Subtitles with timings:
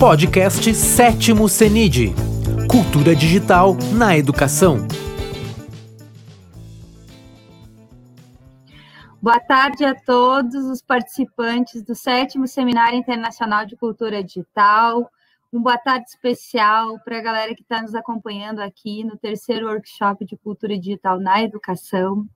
[0.00, 2.14] Podcast Sétimo CENID
[2.70, 4.78] Cultura Digital na Educação.
[9.20, 15.10] Boa tarde a todos os participantes do sétimo Seminário Internacional de Cultura Digital.
[15.52, 20.24] Um boa tarde especial para a galera que está nos acompanhando aqui no terceiro workshop
[20.24, 22.26] de Cultura Digital na Educação.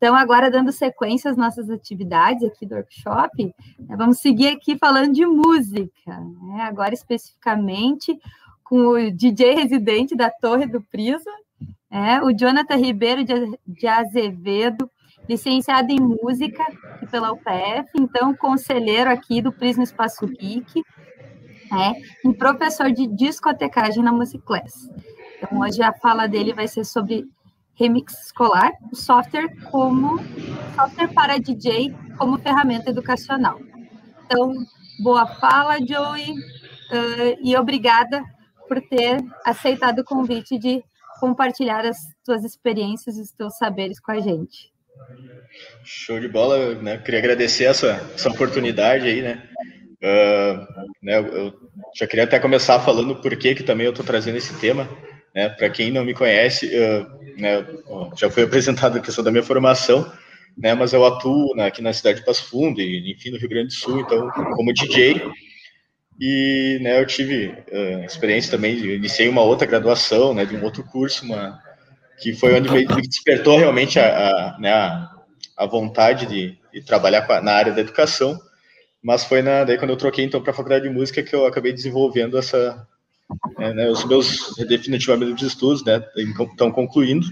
[0.00, 5.12] Então, agora dando sequência às nossas atividades aqui do workshop, né, vamos seguir aqui falando
[5.12, 6.62] de música, né?
[6.62, 8.18] agora especificamente
[8.64, 11.30] com o DJ residente da Torre do Prisa,
[11.90, 12.22] né?
[12.22, 13.22] o Jonathan Ribeiro
[13.66, 14.90] de Azevedo,
[15.28, 16.64] licenciado em música
[17.10, 20.82] pela UPF, então conselheiro aqui do Prisma Espaço Geek,
[21.70, 21.92] né?
[22.24, 24.88] e professor de discotecagem na Musiclass.
[25.36, 27.28] Então, hoje a fala dele vai ser sobre
[27.80, 30.18] remix escolar, o software como
[30.76, 33.58] software para DJ como ferramenta educacional.
[34.26, 34.52] Então,
[35.02, 38.22] boa fala, Joey, uh, e obrigada
[38.68, 40.84] por ter aceitado o convite de
[41.18, 44.70] compartilhar as suas experiências e os seus saberes com a gente.
[45.82, 46.98] Show de bola, né?
[46.98, 49.42] Queria agradecer essa, essa oportunidade aí, né?
[50.02, 50.66] Uh,
[51.02, 51.18] né?
[51.18, 51.54] Eu
[51.98, 54.88] já queria até começar falando por que que também eu estou trazendo esse tema,
[55.34, 55.48] né?
[55.48, 56.70] Para quem não me conhece,
[57.36, 57.64] né,
[58.16, 60.10] já foi apresentado a questão da minha formação,
[60.56, 63.48] né, mas eu atuo né, aqui na cidade de Passo Fundo e, enfim, no Rio
[63.48, 65.22] Grande do Sul, então, como DJ,
[66.20, 70.84] e, né, eu tive uh, experiência também, iniciei uma outra graduação, né, de um outro
[70.84, 71.58] curso, uma,
[72.20, 75.08] que foi onde me despertou realmente a, a, né,
[75.56, 78.38] a vontade de, de trabalhar a, na área da educação,
[79.02, 81.46] mas foi na, daí quando eu troquei, então, para a faculdade de música que eu
[81.46, 82.86] acabei desenvolvendo essa,
[83.58, 87.26] é, né, os meus definitivamente os estudos, né, estão concluindo.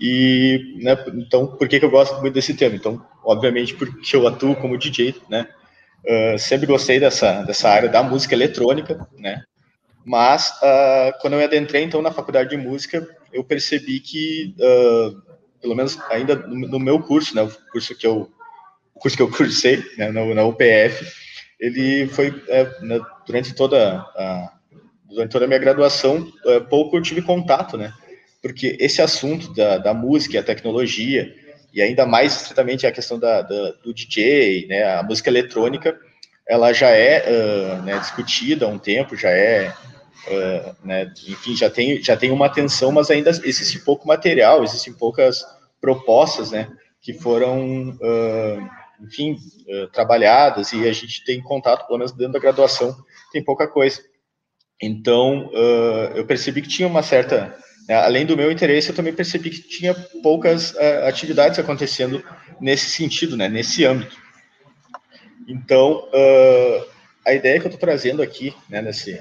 [0.00, 2.74] E, né, então, por que, que eu gosto muito desse tema?
[2.74, 5.46] Então, obviamente, porque eu atuo como DJ, né,
[6.04, 9.44] uh, sempre gostei dessa, dessa área da música eletrônica, né,
[10.04, 15.22] mas uh, quando eu adentrei, então, na faculdade de música, eu percebi que, uh,
[15.60, 18.28] pelo menos ainda no, no, meu curso, né, o curso que eu,
[18.94, 21.06] o curso que eu cursei, né, na, na UPF,
[21.60, 24.52] ele foi, é, né, durante toda a
[25.12, 27.92] durante toda a minha graduação, é, pouco eu tive contato, né?
[28.40, 31.32] Porque esse assunto da, da música e a tecnologia,
[31.72, 35.98] e ainda mais estritamente a questão da, da, do DJ, né, a música eletrônica,
[36.46, 39.72] ela já é uh, né, discutida há um tempo, já é,
[40.26, 44.92] uh, né, enfim, já tem, já tem uma atenção, mas ainda existe pouco material, existem
[44.92, 45.44] poucas
[45.80, 46.68] propostas, né,
[47.00, 48.70] que foram, uh,
[49.00, 49.36] enfim,
[49.92, 52.94] trabalhadas, e a gente tem contato, pelo menos dentro da graduação,
[53.32, 54.00] tem pouca coisa.
[54.82, 57.56] Então, uh, eu percebi que tinha uma certa.
[57.88, 62.22] Né, além do meu interesse, eu também percebi que tinha poucas uh, atividades acontecendo
[62.60, 64.16] nesse sentido, né, nesse âmbito.
[65.46, 66.86] Então, uh,
[67.24, 69.20] a ideia que eu estou trazendo aqui, né, nesse,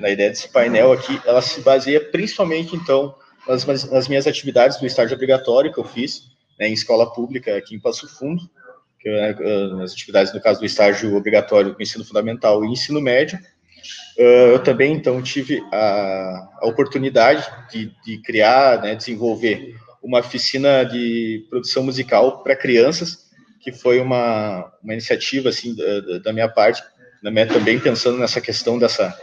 [0.00, 3.14] na ideia desse painel aqui, ela se baseia principalmente, então,
[3.46, 6.24] nas, nas minhas atividades do estágio obrigatório que eu fiz
[6.58, 8.42] né, em escola pública aqui em Passo Fundo,
[9.00, 9.10] que,
[9.76, 13.38] nas atividades, no caso do estágio obrigatório do ensino fundamental e ensino médio,
[14.16, 21.46] eu também, então, tive a, a oportunidade de, de, criar, né, desenvolver uma oficina de
[21.48, 23.28] produção musical para crianças,
[23.60, 26.82] que foi uma, uma iniciativa, assim, da, da minha parte,
[27.46, 29.16] também pensando nessa questão dessa,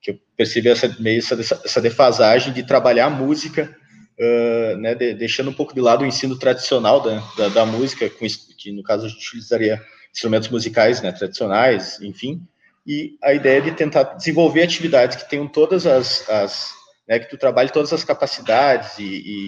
[0.00, 3.76] que eu percebi essa, meio essa, essa defasagem de trabalhar a música,
[4.18, 8.08] uh, né, de, deixando um pouco de lado o ensino tradicional da, da, da música,
[8.10, 8.26] com,
[8.58, 9.80] que no caso a gente utilizaria
[10.12, 12.40] instrumentos musicais, né, tradicionais, enfim,
[12.86, 16.72] e a ideia de tentar desenvolver atividades que tenham todas as, as
[17.08, 19.04] né, que tu trabalhe todas as capacidades e,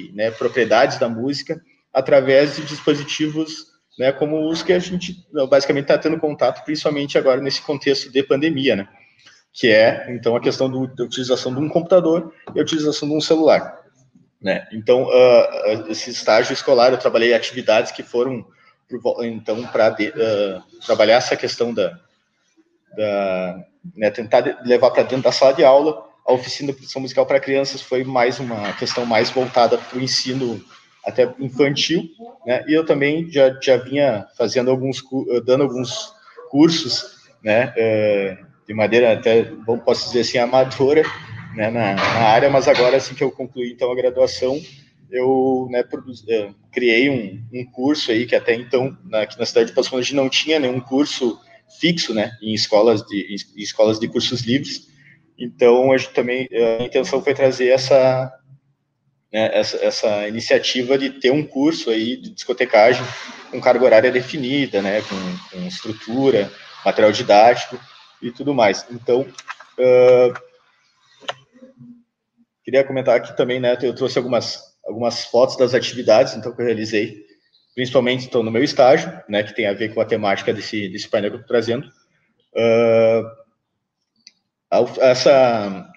[0.08, 1.60] e né, propriedades da música
[1.92, 3.66] através de dispositivos
[3.98, 5.16] né, como os que a gente
[5.48, 8.88] basicamente está tendo contato, principalmente agora nesse contexto de pandemia, né,
[9.52, 13.14] que é então a questão do, da utilização de um computador e a utilização de
[13.14, 13.80] um celular.
[14.40, 14.66] Né?
[14.70, 18.46] Então, uh, esse estágio escolar, eu trabalhei atividades que foram,
[19.22, 21.98] então, para uh, trabalhar essa questão da,
[22.94, 23.64] da,
[23.96, 26.04] né, tentar levar para dentro da sala de aula.
[26.26, 30.02] A oficina de produção musical para crianças foi mais uma questão mais voltada para o
[30.02, 30.60] ensino
[31.06, 32.02] até infantil,
[32.44, 32.64] né?
[32.66, 35.00] E eu também já, já vinha fazendo alguns,
[35.44, 36.12] dando alguns
[36.50, 37.72] cursos, né?
[37.76, 41.04] Eh, de maneira até, bom, posso dizer assim, amadora,
[41.54, 41.70] né?
[41.70, 44.60] Na, na área, mas agora, assim que eu concluí, então, a graduação,
[45.08, 49.68] eu né, produzi, eh, criei um, um, curso aí que até então aqui na cidade
[49.68, 51.38] de Passo Fundo não tinha nenhum curso
[51.80, 54.88] fixo, né, em escolas de em escolas de cursos livres.
[55.38, 56.48] Então, a gente também
[56.80, 58.32] a intenção foi trazer essa
[59.32, 63.04] né, essa, essa iniciativa de ter um curso aí de discotecagem
[63.50, 66.50] com carga horária definida, né, com, com estrutura,
[66.84, 67.78] material didático,
[68.20, 68.86] e tudo mais.
[68.90, 70.34] Então, uh,
[72.64, 76.66] queria comentar aqui também, né, eu trouxe algumas, algumas fotos das atividades, então, que eu
[76.66, 77.25] realizei,
[77.76, 81.06] principalmente, então, no meu estágio, né, que tem a ver com a temática desse, desse
[81.10, 81.86] painel que eu estou trazendo.
[82.54, 83.30] Uh,
[84.98, 85.92] essa,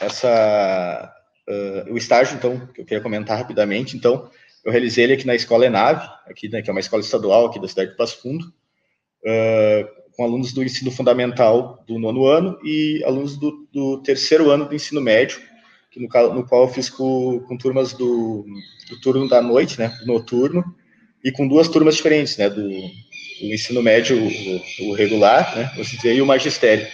[0.00, 1.14] essa,
[1.48, 4.28] uh, o estágio, então, que eu queria comentar rapidamente, então,
[4.64, 7.60] eu realizei ele aqui na Escola Enave, aqui, né, que é uma escola estadual aqui
[7.60, 13.04] da cidade de Passo Fundo, uh, com alunos do ensino fundamental do nono ano e
[13.06, 15.40] alunos do, do terceiro ano do ensino médio,
[15.96, 18.44] no, no qual eu fiz com, com turmas do,
[18.90, 20.64] do, turno da noite, né, noturno,
[21.24, 25.70] e com duas turmas diferentes, né, do, do ensino médio, o, o regular, né,
[26.04, 26.86] e o magistério.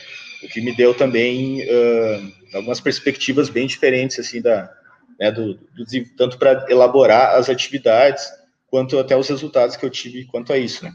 [0.43, 4.71] O que me deu também uh, algumas perspectivas bem diferentes, assim, da,
[5.19, 5.85] né, do, do
[6.17, 8.25] tanto para elaborar as atividades,
[8.69, 10.93] quanto até os resultados que eu tive quanto a isso, né.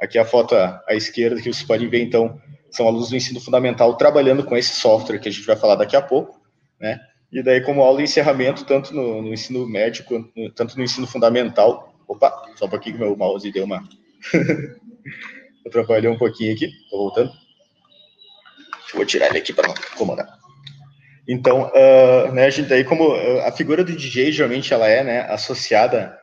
[0.00, 2.40] Aqui a foto à, à esquerda, que vocês podem ver, então,
[2.70, 5.96] são alunos do ensino fundamental trabalhando com esse software que a gente vai falar daqui
[5.96, 6.40] a pouco,
[6.80, 7.00] né,
[7.32, 11.06] e daí como aula de encerramento, tanto no, no ensino médio, quanto tanto no ensino
[11.06, 13.82] fundamental, opa, só um pouquinho que meu mouse deu uma...
[15.66, 17.32] Atrapalhou um pouquinho aqui, tô voltando.
[18.94, 20.28] Vou tirar ele aqui para incomodar.
[21.28, 23.12] Então, uh, né, a gente aí como
[23.44, 26.16] a figura do DJ geralmente ela é, né, associada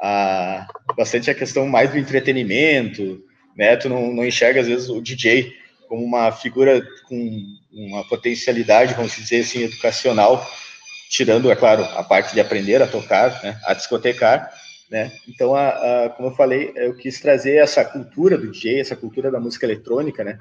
[0.00, 3.22] a bastante a questão mais do entretenimento,
[3.56, 3.76] né?
[3.76, 5.52] Tu não, não enxerga às vezes o DJ
[5.88, 7.42] como uma figura com
[7.72, 10.46] uma potencialidade, vamos dizer assim, educacional,
[11.08, 14.52] tirando, é claro, a parte de aprender a tocar, né, a discotecar,
[14.90, 15.12] né?
[15.28, 19.30] Então, a, a, como eu falei, eu quis trazer essa cultura do DJ, essa cultura
[19.30, 20.38] da música eletrônica, né?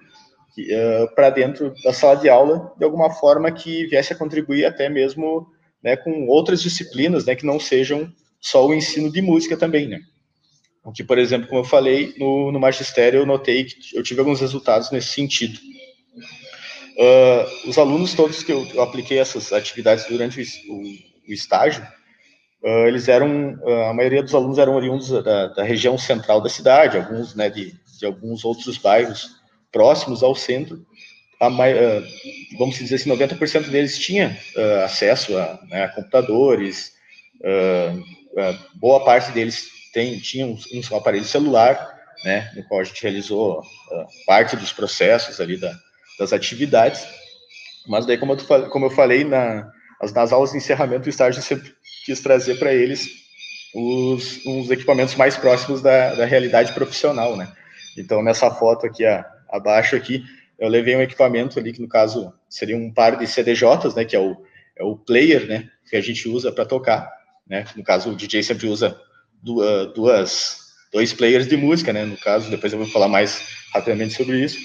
[0.61, 4.89] uh, para dentro da sala de aula de alguma forma que viesse a contribuir até
[4.89, 5.47] mesmo
[5.83, 8.11] né, com outras disciplinas, né, que não sejam
[8.41, 9.99] só o ensino de música também, né.
[10.83, 14.21] O que, por exemplo, como eu falei, no, no magistério eu notei que eu tive
[14.21, 15.59] alguns resultados nesse sentido.
[16.97, 20.81] Uh, os alunos todos que eu, eu, apliquei essas atividades durante o, o,
[21.29, 21.85] o estágio,
[22.63, 26.49] uh, eles eram, uh, a maioria dos alunos eram oriundos da, da região central da
[26.49, 29.37] cidade, alguns né, de, de alguns outros bairros
[29.71, 30.85] próximos ao centro,
[31.39, 32.03] a, uh,
[32.57, 34.37] vamos dizer assim, 90% deles tinha
[34.83, 36.93] acesso a, né, a computadores,
[38.75, 43.61] boa parte deles tem, tinha um, um, aparelho celular, né, no qual a gente realizou
[44.25, 45.71] parte dos processos ali da,
[46.17, 47.05] das atividades,
[47.87, 49.71] mas daí, como eu, como eu falei, na,
[50.13, 51.71] nas aulas de encerramento do estágio, sempre
[52.07, 53.09] quis trazer para eles
[53.75, 57.51] os, os equipamentos mais próximos da, da realidade profissional, né,
[57.97, 60.23] então, nessa foto aqui, a, abaixo aqui,
[60.57, 64.15] eu levei um equipamento ali, que no caso seria um par de CDJs, né, que
[64.15, 64.37] é o,
[64.77, 67.11] é o player, né, que a gente usa para tocar,
[67.45, 68.97] né, no caso o DJ sempre usa
[69.43, 70.57] duas, duas,
[70.93, 73.41] dois players de música, né, no caso, depois eu vou falar mais
[73.73, 74.57] rapidamente sobre isso,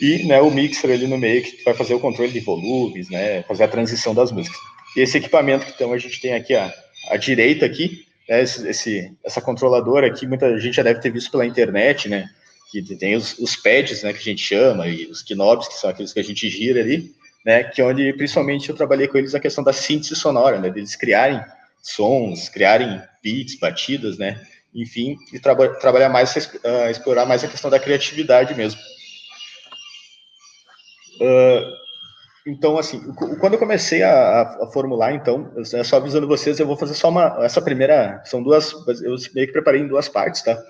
[0.00, 3.42] e, né, o mixer ali no meio, que vai fazer o controle de volumes, né,
[3.42, 4.71] fazer a transição das músicas.
[4.96, 6.72] Esse equipamento que então a gente tem aqui à,
[7.08, 11.30] à direita aqui, né, esse, esse, essa controladora aqui, muita gente já deve ter visto
[11.30, 12.28] pela internet, né,
[12.70, 15.90] que tem os, os pads, né, que a gente chama, e os knobs, que são
[15.90, 19.34] aqueles que a gente gira ali, né, que é onde principalmente eu trabalhei com eles
[19.34, 21.42] a questão da síntese sonora, né, deles criarem
[21.82, 24.40] sons, criarem beats, batidas, né,
[24.74, 28.80] enfim, e traba trabalhar mais, uh, explorar mais a questão da criatividade mesmo.
[31.20, 31.81] Uh,
[32.46, 33.00] então, assim,
[33.40, 35.52] quando eu comecei a, a, formular, então,
[35.84, 38.72] só avisando vocês, eu vou fazer só uma, essa primeira, são duas,
[39.04, 40.60] eu meio que preparei em duas partes, tá?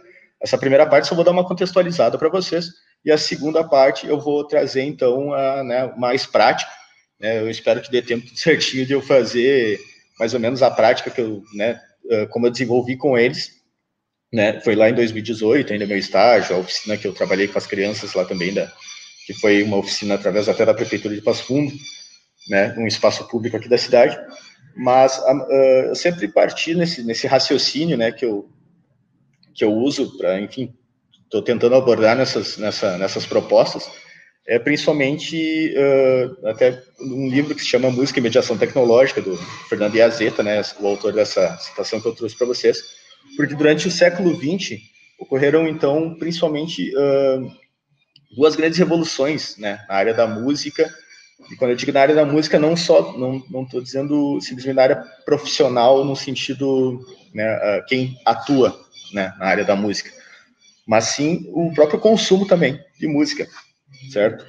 [0.41, 2.67] Essa primeira parte só vou dar uma contextualizada para vocês,
[3.03, 6.71] e a segunda parte eu vou trazer, então, a, né, mais prática.
[7.19, 9.81] Né, eu espero que dê tempo certinho de eu fazer
[10.19, 11.81] mais ou menos a prática que eu, né,
[12.31, 13.63] como eu desenvolvi com eles,
[14.31, 17.67] né, foi lá em 2018, ainda meu estágio, a oficina que eu trabalhei com as
[17.67, 18.71] crianças lá também, da,
[19.27, 21.73] que foi uma oficina através até da Prefeitura de Passo Fundo,
[22.49, 24.19] né, um espaço público aqui da cidade,
[24.77, 25.53] mas uh,
[25.89, 28.49] eu sempre parti nesse, nesse raciocínio, né, que eu
[29.55, 30.75] que eu uso para, enfim,
[31.25, 33.87] estou tentando abordar nessas, nessa, nessas propostas,
[34.47, 39.37] é principalmente uh, até um livro que se chama Música e Mediação Tecnológica, do
[39.69, 42.83] Fernando Iazeta, né, o autor dessa citação que eu trouxe para vocês,
[43.37, 44.81] porque durante o século XX
[45.19, 47.62] ocorreram, então, principalmente uh,
[48.35, 50.93] duas grandes revoluções né, na área da música,
[51.51, 54.83] e quando eu digo na área da música, não só, não estou dizendo simplesmente na
[54.83, 58.79] área profissional, no sentido, né, uh, quem atua
[59.13, 60.11] né, na área da música,
[60.87, 63.47] mas sim o próprio consumo também de música,
[64.11, 64.47] certo?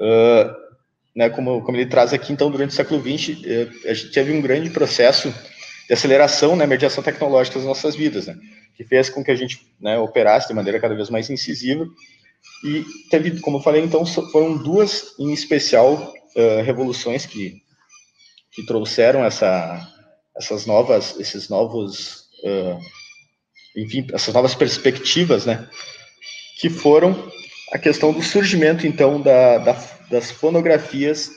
[0.00, 0.68] Uh,
[1.14, 4.32] né, como, como ele traz aqui, então, durante o século XX, eh, a gente teve
[4.32, 5.34] um grande processo
[5.88, 8.36] de aceleração, né, mediação tecnológica das nossas vidas, né,
[8.76, 11.88] que fez com que a gente né, operasse de maneira cada vez mais incisiva
[12.64, 17.62] E teve, como eu falei, então foram duas em especial uh, revoluções que,
[18.52, 19.86] que trouxeram essa,
[20.36, 22.78] essas novas, esses novos, uh,
[23.76, 25.68] enfim, essas novas perspectivas, né?
[26.60, 27.30] Que foram
[27.72, 29.72] a questão do surgimento, então, da, da,
[30.10, 31.30] das fonografias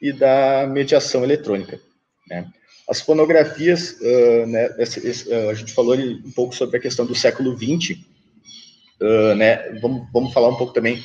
[0.00, 1.80] e da mediação eletrônica.
[2.28, 2.46] Né?
[2.88, 7.14] As fonografias, uh, né, esse, esse, a gente falou um pouco sobre a questão do
[7.14, 7.98] século XX,
[9.00, 11.02] uh, né, vamos, vamos falar um pouco também,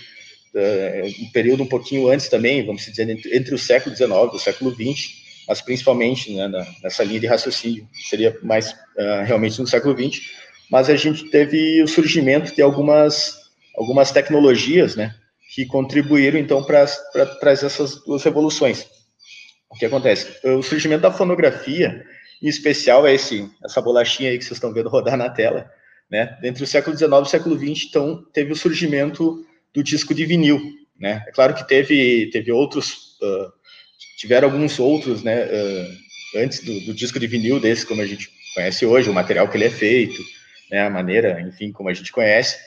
[1.20, 4.40] um período um pouquinho antes também, vamos dizer, entre, entre o século XIX e o
[4.40, 5.14] século XX,
[5.50, 8.74] mas principalmente né, na, nessa linha de raciocínio, seria mais
[9.26, 10.22] realmente no século XX,
[10.72, 13.36] mas a gente teve o surgimento de algumas,
[13.76, 15.14] algumas tecnologias, né,
[15.54, 16.86] que contribuíram, então, para
[17.40, 18.88] trazer essas duas revoluções.
[19.70, 20.28] O que acontece?
[20.44, 22.04] O surgimento da fonografia,
[22.42, 25.70] em especial, é esse, essa bolachinha aí que vocês estão vendo rodar na tela,
[26.10, 26.38] né?
[26.44, 30.26] Entre o século XIX e o século XX, então, teve o surgimento do disco de
[30.26, 30.62] vinil,
[31.00, 31.24] né?
[31.28, 33.52] É claro que teve, teve outros, uh,
[34.18, 38.30] tiveram alguns outros, né, uh, antes do, do, disco de vinil desse, como a gente
[38.54, 40.22] conhece hoje, o material que ele é feito,
[40.72, 42.58] né, a maneira, enfim, como a gente conhece,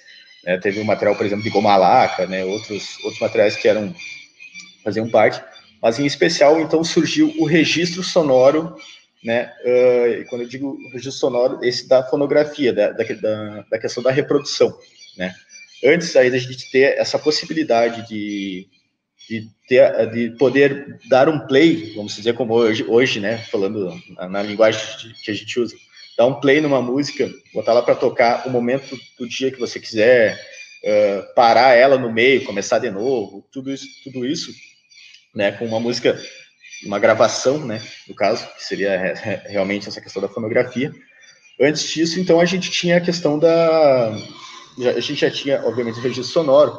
[0.45, 0.59] né?
[0.59, 3.95] teve o material, por exemplo, de goma laca, né, outros, outros materiais que eram,
[4.85, 5.43] faziam parte,
[5.81, 8.77] mas em especial, então, surgiu o registro sonoro,
[9.25, 13.05] né, uh, quando eu digo registro sonoro, esse da fonografia, da, da,
[13.71, 14.77] da questão da reprodução,
[15.17, 15.35] né.
[15.85, 18.67] Antes aí da gente ter essa possibilidade de,
[19.29, 24.29] de, ter, de poder dar um play, vamos dizer como hoje, hoje né, falando na,
[24.29, 24.81] na linguagem
[25.25, 25.77] que a gente usa,
[26.17, 29.79] dar um play numa música, botar lá para tocar o momento do dia que você
[29.79, 30.37] quiser,
[30.83, 34.51] uh, parar ela no meio, começar de novo, tudo isso, tudo isso
[35.35, 36.21] né, com uma música,
[36.85, 39.15] uma gravação, né, no caso, que seria
[39.47, 40.93] realmente essa questão da fonografia.
[41.61, 44.15] Antes disso, então, a gente tinha a questão da...
[44.97, 46.79] A gente já tinha, obviamente, o registro sonoro,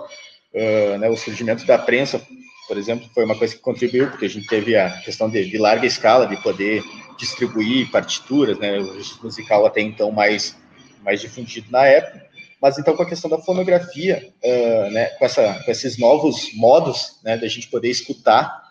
[0.54, 2.22] uh, né, o surgimento da prensa,
[2.66, 5.58] por exemplo, foi uma coisa que contribuiu, porque a gente teve a questão de, de
[5.58, 6.82] larga escala, de poder
[7.18, 10.56] distribuir partituras, né, o registro musical até então mais,
[11.04, 12.26] mais difundido na época,
[12.62, 17.20] mas então com a questão da fonografia, uh, né, com, essa, com esses novos modos,
[17.24, 18.69] né, da gente poder escutar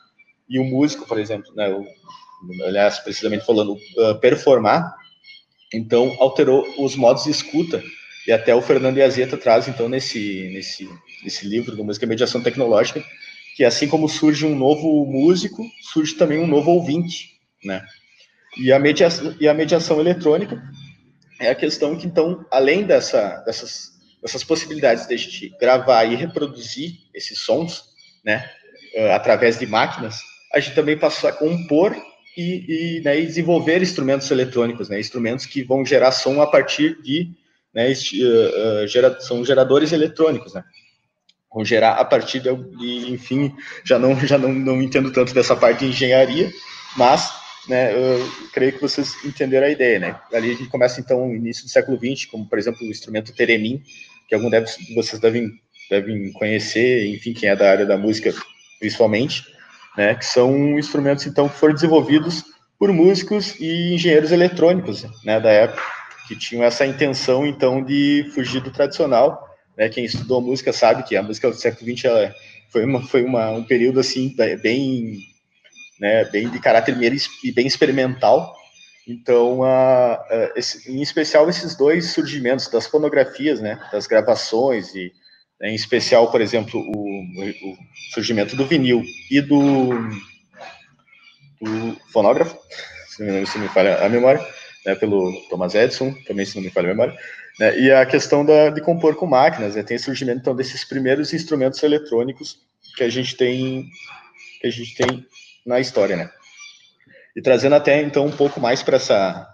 [0.49, 1.85] e o músico, por exemplo, né, o,
[2.65, 4.95] aliás, precisamente falando, uh, performar,
[5.73, 7.83] então alterou os modos de escuta
[8.27, 10.89] e até o Fernando Iazeta traz então nesse nesse
[11.23, 13.05] nesse livro do música e mediação tecnológica
[13.59, 17.85] que assim como surge um novo músico, surge também um novo ouvinte, né?
[18.57, 20.63] E a mediação, e a mediação eletrônica
[21.41, 23.91] é a questão que, então, além dessa, dessas,
[24.23, 27.83] dessas possibilidades de a gente gravar e reproduzir esses sons,
[28.25, 28.49] né,
[28.97, 30.21] uh, através de máquinas,
[30.53, 31.97] a gente também passou a compor
[32.37, 37.01] e, e, né, e, desenvolver instrumentos eletrônicos, né, instrumentos que vão gerar som a partir
[37.03, 37.31] de,
[37.75, 40.65] né, uh, uh, gera, são geradores eletrônicos, né,
[41.53, 43.53] vão gerar a partir de, de, enfim,
[43.85, 46.51] já não já não, não entendo tanto dessa parte de engenharia,
[46.97, 47.31] mas
[47.69, 50.21] né, eu creio que vocês entenderam a ideia, né?
[50.33, 53.35] Ali a gente começa, então, no início do século XX, como, por exemplo, o instrumento
[53.35, 53.83] teremin,
[54.27, 55.51] que algum de vocês devem,
[55.91, 58.33] devem conhecer, enfim, quem é da área da música,
[58.81, 59.45] principalmente,
[59.99, 62.45] né, que são instrumentos, então, que foram desenvolvidos
[62.79, 65.83] por músicos e engenheiros eletrônicos, né, da época,
[66.29, 69.45] que tinham essa intenção, então, de fugir do tradicional,
[69.77, 72.33] né, quem estudou música sabe que a música do século XX, ela
[72.71, 75.19] foi, uma, foi uma, um período, assim, bem
[75.99, 76.97] né, bem de caráter
[77.43, 78.55] e bem experimental.
[79.05, 79.63] Então,
[80.55, 85.13] esse, em especial esses dois surgimentos das fonografias, né, das gravações e
[85.63, 87.79] em especial, por exemplo, o, o,
[88.13, 89.91] surgimento do vinil e do,
[91.61, 92.57] do fonógrafo,
[93.09, 94.47] se não, me falha a memória,
[94.87, 97.19] né, pelo Thomas Edison, também se não me falha a memória,
[97.59, 100.85] né, e a questão da, de compor com máquinas, né, tem o surgimento então desses
[100.85, 102.59] primeiros instrumentos eletrônicos
[102.97, 103.89] que a gente tem
[104.61, 105.27] que a gente tem
[105.65, 106.31] na história, né?
[107.37, 109.49] E trazendo até então um pouco mais para essa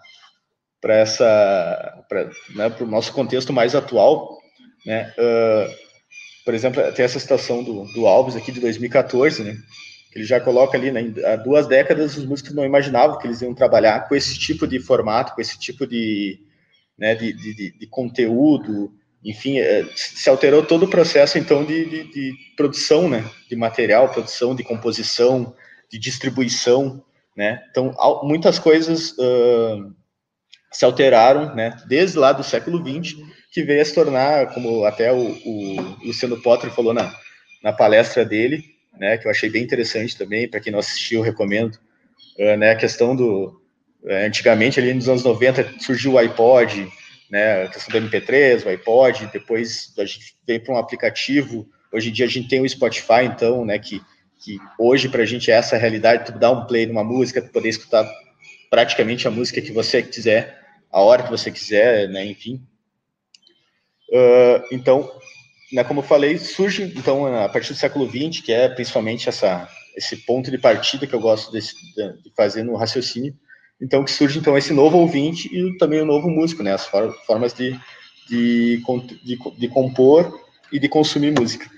[0.80, 4.38] para essa para né, o nosso contexto mais atual,
[4.86, 5.12] né?
[5.18, 5.83] Uh,
[6.44, 9.56] por exemplo, tem essa citação do, do Alves aqui de 2014, né?
[10.14, 13.52] Ele já coloca ali, né, há duas décadas os músicos não imaginavam que eles iam
[13.52, 16.38] trabalhar com esse tipo de formato, com esse tipo de,
[16.96, 18.92] né, de, de, de conteúdo,
[19.24, 24.10] enfim, é, se alterou todo o processo, então, de, de, de, produção, né, de material,
[24.10, 25.54] produção, de composição,
[25.90, 27.02] de distribuição,
[27.36, 27.64] né?
[27.70, 29.92] Então, muitas coisas uh,
[30.74, 31.76] se alteraram, né?
[31.86, 33.16] Desde lá do século XX,
[33.52, 37.14] que veio a se tornar, como até o, o Luciano Potter falou na,
[37.62, 38.64] na palestra dele,
[38.98, 39.16] né?
[39.16, 41.78] Que eu achei bem interessante também, para quem não assistiu, recomendo,
[42.38, 42.72] uh, né?
[42.72, 43.60] A questão do...
[44.02, 46.88] Uh, antigamente, ali nos anos 90, surgiu o iPod,
[47.30, 47.62] né?
[47.62, 51.68] A questão do MP3, o iPod, depois a gente veio para um aplicativo.
[51.92, 53.78] Hoje em dia a gente tem o Spotify, então, né?
[53.78, 54.02] Que,
[54.44, 57.52] que hoje para a gente é essa realidade, tu dar um play numa música, tu
[57.52, 58.04] poder escutar
[58.68, 60.63] praticamente a música que você quiser,
[60.94, 62.24] a hora que você quiser, né?
[62.24, 62.64] Enfim.
[64.10, 65.10] Uh, então,
[65.72, 69.68] né, como eu falei, surge então a partir do século XX, que é principalmente essa
[69.96, 73.32] esse ponto de partida que eu gosto desse, de fazer no raciocínio,
[73.80, 77.54] então que surge então esse novo ouvinte e também o novo músico, né, as formas
[77.54, 77.78] de,
[78.28, 78.82] de,
[79.22, 80.40] de, de compor
[80.72, 81.70] e de consumir música.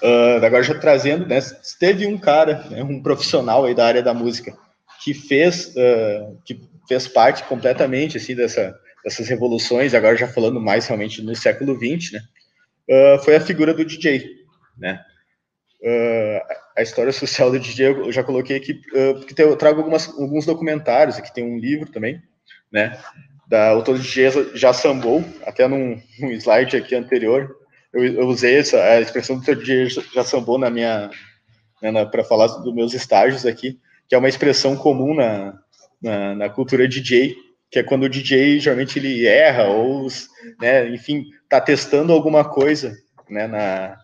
[0.00, 1.40] Uh, agora já trazendo, né,
[1.80, 4.56] teve um cara, né, um profissional aí da área da música
[5.02, 9.94] que fez, uh, que fez parte completamente assim dessa, dessas revoluções.
[9.94, 12.20] Agora já falando mais realmente no século XX, né,
[12.90, 14.24] uh, foi a figura do DJ,
[14.76, 15.00] né.
[16.76, 18.74] a história social do DJ eu já coloquei aqui,
[19.18, 21.18] porque eu trago algumas, alguns documentários.
[21.18, 22.20] Aqui tem um livro também,
[22.72, 22.98] né,
[23.46, 27.56] da autor DJ já sambou, até num, num slide aqui anterior,
[27.92, 31.10] eu, eu usei essa a expressão do dia já sambou na minha
[31.80, 35.58] né, para falar dos meus estágios aqui, que é uma expressão comum na,
[36.02, 37.36] na, na, cultura DJ,
[37.70, 40.06] que é quando o DJ geralmente ele erra ou,
[40.60, 42.96] né, enfim, está testando alguma coisa,
[43.28, 43.96] né, na,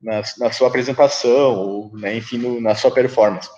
[0.00, 3.48] na, na sua apresentação ou, né, enfim, no, na sua performance.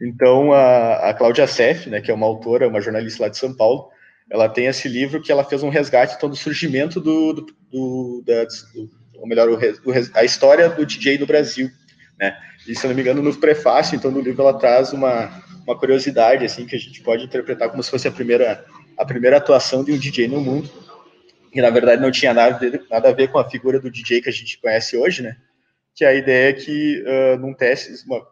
[0.00, 3.54] Então, a, a Cláudia Seff, né, que é uma autora, uma jornalista lá de São
[3.54, 3.88] Paulo,
[4.30, 8.22] ela tem esse livro que ela fez um resgate então, do surgimento do, do, do,
[8.26, 9.58] da, do ou melhor, o,
[10.14, 11.70] a história do DJ no Brasil,
[12.18, 12.36] né?
[12.66, 15.30] E se não me engano, no prefácio, então, no livro ela traz uma,
[15.66, 18.64] uma curiosidade, assim, que a gente pode interpretar como se fosse a primeira,
[18.96, 20.70] a primeira atuação de um DJ no mundo,
[21.52, 22.58] que na verdade não tinha nada,
[22.88, 25.36] nada a ver com a figura do DJ que a gente conhece hoje, né?
[25.94, 28.24] Que a ideia é que, uh, num teste, uma,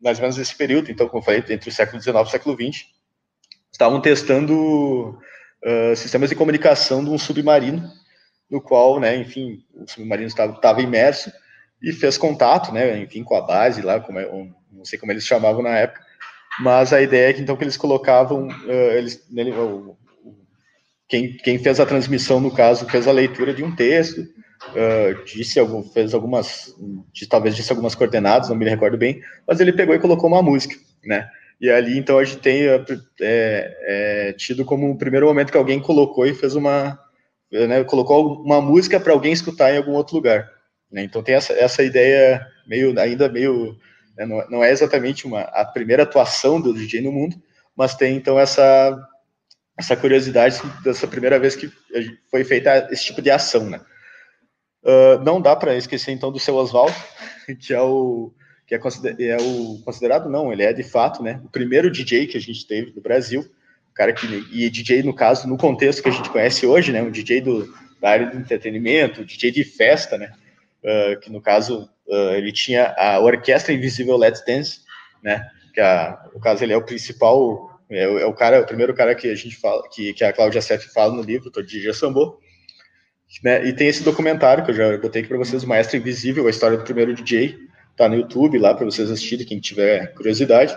[0.00, 2.26] mais ou menos nesse período, então, como eu falei, entre o século XIX e o
[2.26, 2.84] século XX,
[3.72, 5.18] estavam testando
[5.64, 7.90] uh, sistemas de comunicação de um submarino
[8.50, 11.32] no qual, né, enfim, o submarino estava imerso
[11.80, 14.30] e fez contato, né, enfim, com a base lá, como é,
[14.70, 16.04] não sei como eles chamavam na época,
[16.60, 19.96] mas a ideia é que então que eles colocavam, uh, eles, nele, uh,
[21.08, 25.58] quem, quem fez a transmissão no caso fez a leitura de um texto, uh, disse
[25.92, 26.74] fez algumas,
[27.28, 30.74] talvez disse algumas coordenadas, não me recordo bem, mas ele pegou e colocou uma música,
[31.04, 31.28] né?
[31.60, 32.84] E ali então a gente tem é,
[33.20, 36.98] é, tido como o primeiro momento que alguém colocou e fez uma
[37.52, 40.50] né, colocou uma música para alguém escutar em algum outro lugar.
[40.90, 41.04] Né?
[41.04, 43.76] Então tem essa, essa ideia meio ainda meio
[44.16, 47.36] né, não, não, é exatamente uma a primeira atuação do DJ no mundo,
[47.76, 48.98] mas tem então essa
[49.78, 51.70] essa curiosidade dessa primeira vez que
[52.30, 53.80] foi feita esse tipo de ação, né?
[54.82, 56.94] Uh, não dá para esquecer então do seu Oswaldo,
[57.60, 58.32] que é o
[58.66, 62.26] que é, consider, é o considerado não, ele é de fato, né, o primeiro DJ
[62.26, 63.44] que a gente teve no Brasil
[63.94, 67.10] cara que e DJ no caso no contexto que a gente conhece hoje, né, um
[67.10, 70.32] DJ do, da área do entretenimento, DJ de festa, né,
[70.82, 74.80] uh, que no caso uh, ele tinha a orquestra invisível Let's Dance,
[75.22, 78.94] né, que a, no caso ele é o principal é, é, o cara, o primeiro
[78.94, 81.92] cara que a gente fala, que, que a Cláudia Seth fala no livro, todo DJ
[81.94, 82.38] Sambô,
[83.42, 86.46] né, e tem esse documentário que eu já botei aqui para vocês, o Maestro Invisível,
[86.46, 87.58] a história do primeiro DJ,
[87.96, 90.76] tá no YouTube lá para vocês assistirem, quem tiver curiosidade.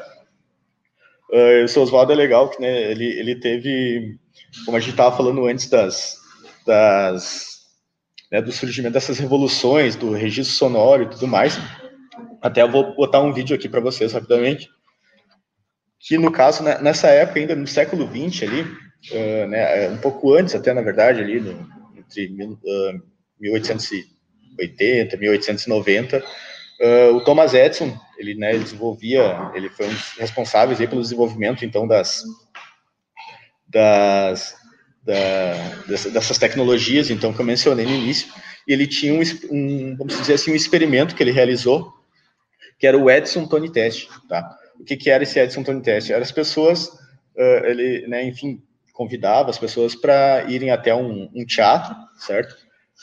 [1.31, 4.17] Uh, o seu Oswaldo é legal, que né, ele, ele teve,
[4.65, 6.17] como a gente estava falando antes das,
[6.65, 7.54] das
[8.35, 11.57] né, do surgimento dessas revoluções, do registro sonoro e tudo mais.
[12.41, 14.69] Até eu vou botar um vídeo aqui para vocês rapidamente.
[15.99, 20.33] Que no caso, né, nessa época, ainda no século XX ali, uh, né, um pouco
[20.33, 21.65] antes até, na verdade, ali, no,
[21.97, 23.01] entre uh,
[23.39, 26.23] 1880 e 1890,
[26.77, 31.01] Uh, o Thomas Edison, ele, né, ele desenvolvia, ele foi um dos responsáveis aí pelo
[31.01, 32.21] desenvolvimento, então, das,
[33.65, 34.57] das,
[35.05, 38.27] da, dessas tecnologias, então, que eu mencionei no início,
[38.67, 41.93] e ele tinha um, um, vamos dizer assim, um experimento que ele realizou,
[42.79, 44.57] que era o Edison Tone Test, tá?
[44.79, 46.09] O que, que era esse Edison Tone Test?
[46.09, 48.61] Era as pessoas, uh, ele, né, enfim,
[48.93, 52.55] convidava as pessoas para irem até um, um teatro, certo?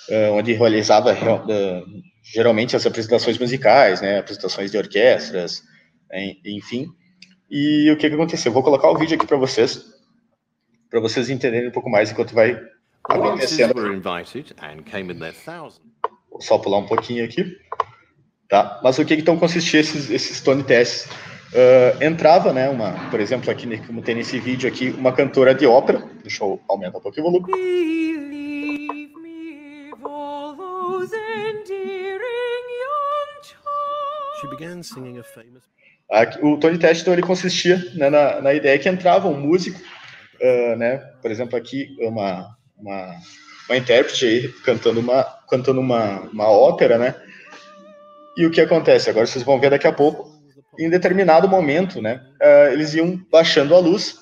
[0.09, 1.85] Uh, onde realizava uh,
[2.23, 5.63] geralmente as apresentações musicais, né, apresentações de orquestras,
[6.45, 6.89] enfim.
[7.51, 8.51] E o que, que aconteceu?
[8.51, 9.92] Eu vou colocar o vídeo aqui para vocês,
[10.93, 12.61] para vocês entenderem um pouco mais enquanto vai
[13.03, 13.73] acontecendo.
[16.31, 17.57] Vou só pular um pouquinho aqui.
[18.47, 18.79] Tá?
[18.85, 21.11] Mas o que, então consistia esses, esses tone tests?
[21.53, 25.67] Uh, entrava, né, uma, por exemplo, aqui como tem nesse vídeo aqui, uma cantora de
[25.67, 26.07] ópera.
[26.23, 27.53] Deixa eu aumentar um pouquinho o volume.
[36.43, 39.81] o Tony Test então, ele consistia né, na, na, ideia que entrava um músico
[40.43, 43.15] uh, né, por exemplo, aqui uma, uma,
[43.69, 47.15] uma intérprete aí cantando uma, cantando uma, uma ópera, né?
[48.37, 49.11] E o que acontece?
[49.11, 50.31] Agora vocês vão ver daqui a pouco.
[50.79, 54.17] Em determinado momento, né, uh, eles iam baixando a luz,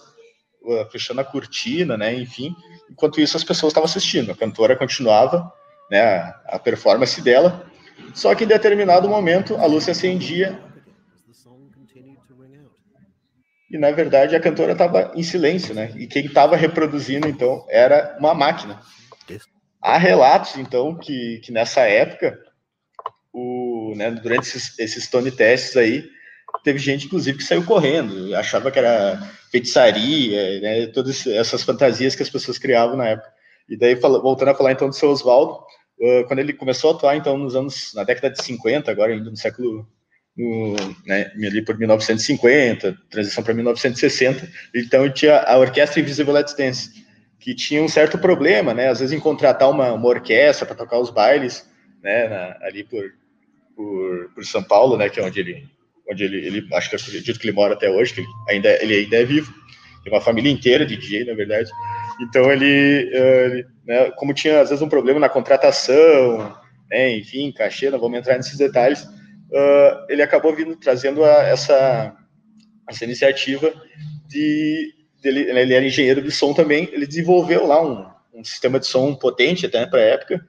[0.63, 2.55] uh, fechando a cortina, né, enfim.
[2.91, 4.33] Enquanto isso, as pessoas estavam assistindo.
[4.33, 5.51] A cantora continuava,
[5.91, 7.65] né, a, a performance dela.
[8.13, 10.59] Só que em determinado momento, a luz se acendia
[13.71, 15.93] e na verdade a cantora estava em silêncio, né?
[15.97, 18.81] E quem estava reproduzindo então era uma máquina.
[19.81, 22.39] Há relatos então que, que nessa época,
[23.33, 26.05] o, né, durante esses, esses Tony testes aí,
[26.65, 29.19] teve gente inclusive que saiu correndo, achava que era
[29.51, 33.33] feitiçaria, né, todas essas fantasias que as pessoas criavam na época.
[33.69, 35.65] E daí voltando a falar então do seu Oswaldo,
[36.27, 39.37] quando ele começou a atuar então nos anos na década de 50, agora ainda no
[39.37, 39.87] século
[40.37, 40.75] no,
[41.07, 47.05] né, ali por 1950, transição para 1960, então tinha a Orquestra Invisible Let's Dance,
[47.39, 50.99] que tinha um certo problema, né, às vezes em contratar uma, uma orquestra para tocar
[50.99, 51.69] os bailes,
[52.03, 53.05] né, na, ali por,
[53.75, 55.69] por, por, São Paulo, né, que é onde ele,
[56.11, 58.95] onde ele, ele acho que acredito que ele mora até hoje, que ele ainda, ele
[58.95, 59.53] ainda é vivo,
[60.05, 61.71] tem uma família inteira de DJ, na verdade,
[62.23, 66.57] então ele, uh, né, como tinha às vezes um problema na contratação,
[66.91, 69.07] né, enfim, cachê, não vamos entrar nesses detalhes,
[69.51, 72.17] uh, ele acabou vindo trazendo a, essa,
[72.89, 73.73] essa iniciativa
[74.27, 78.87] de, de ele, era engenheiro de som também, ele desenvolveu lá um, um sistema de
[78.87, 80.45] som potente até para a época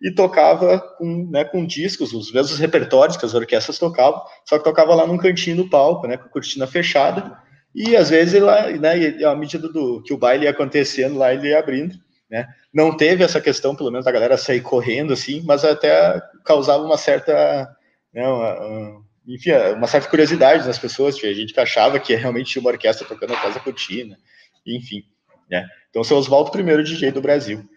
[0.00, 4.64] e tocava com, né, com discos, os mesmos repertórios que as orquestras tocavam, só que
[4.64, 7.36] tocava lá num cantinho do palco, né, com a cortina fechada,
[7.74, 11.48] e às vezes lá, né, à medida do que o baile ia acontecendo lá, ele
[11.48, 11.96] ia abrindo,
[12.30, 16.84] né, não teve essa questão, pelo menos, da galera sair correndo, assim, mas até causava
[16.84, 17.74] uma certa
[18.14, 22.60] né, uma, enfim, uma certa curiosidade nas pessoas, tinha gente que achava que realmente tinha
[22.60, 24.18] uma orquestra tocando atrás da cortina,
[24.66, 25.02] enfim,
[25.50, 25.66] né?
[25.90, 27.68] Então, o seu Oswaldo, primeiro DJ do Brasil.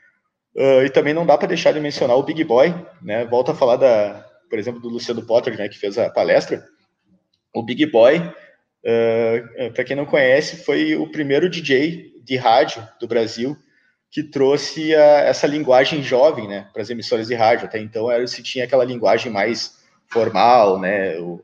[0.55, 3.25] Uh, e também não dá para deixar de mencionar o Big Boy, né?
[3.25, 6.65] Volta a falar da, por exemplo, do Luciano Potter, né, que fez a palestra.
[7.53, 13.07] O Big Boy, uh, para quem não conhece, foi o primeiro DJ de rádio do
[13.07, 13.55] Brasil
[14.09, 17.65] que trouxe a, essa linguagem jovem, né, para as emissoras de rádio.
[17.65, 19.76] Até então era se tinha aquela linguagem mais
[20.09, 21.17] formal, né?
[21.19, 21.41] O,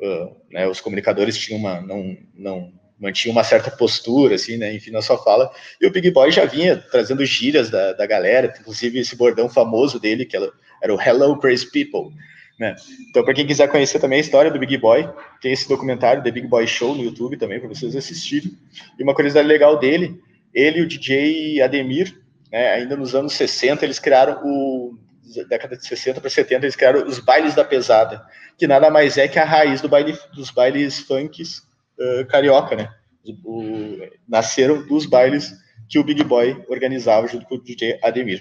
[0.00, 4.74] uh, né os comunicadores tinham uma, não, não mantinham uma certa postura, assim, né?
[4.74, 5.50] Enfim, na sua fala.
[5.80, 10.00] E o Big Boy já vinha trazendo gírias da, da galera, inclusive esse bordão famoso
[10.00, 12.14] dele, que era o Hello Crazy People.
[12.58, 12.74] Né?
[13.08, 15.08] Então, para quem quiser conhecer também a história do Big Boy,
[15.40, 18.56] tem esse documentário, The Big Boy Show, no YouTube também, para vocês assistirem.
[18.98, 20.20] E uma curiosidade legal dele,
[20.52, 22.16] ele e o DJ Ademir,
[22.52, 24.96] né, ainda nos anos 60, eles criaram o
[25.42, 28.24] década de 60 para 70, eles criaram os bailes da pesada,
[28.56, 31.62] que nada mais é que a raiz do baile, dos bailes funks
[31.98, 32.88] uh, carioca, né?
[33.44, 35.52] O, nasceram dos bailes
[35.88, 38.40] que o Big Boy organizava junto com o DJ Ademir.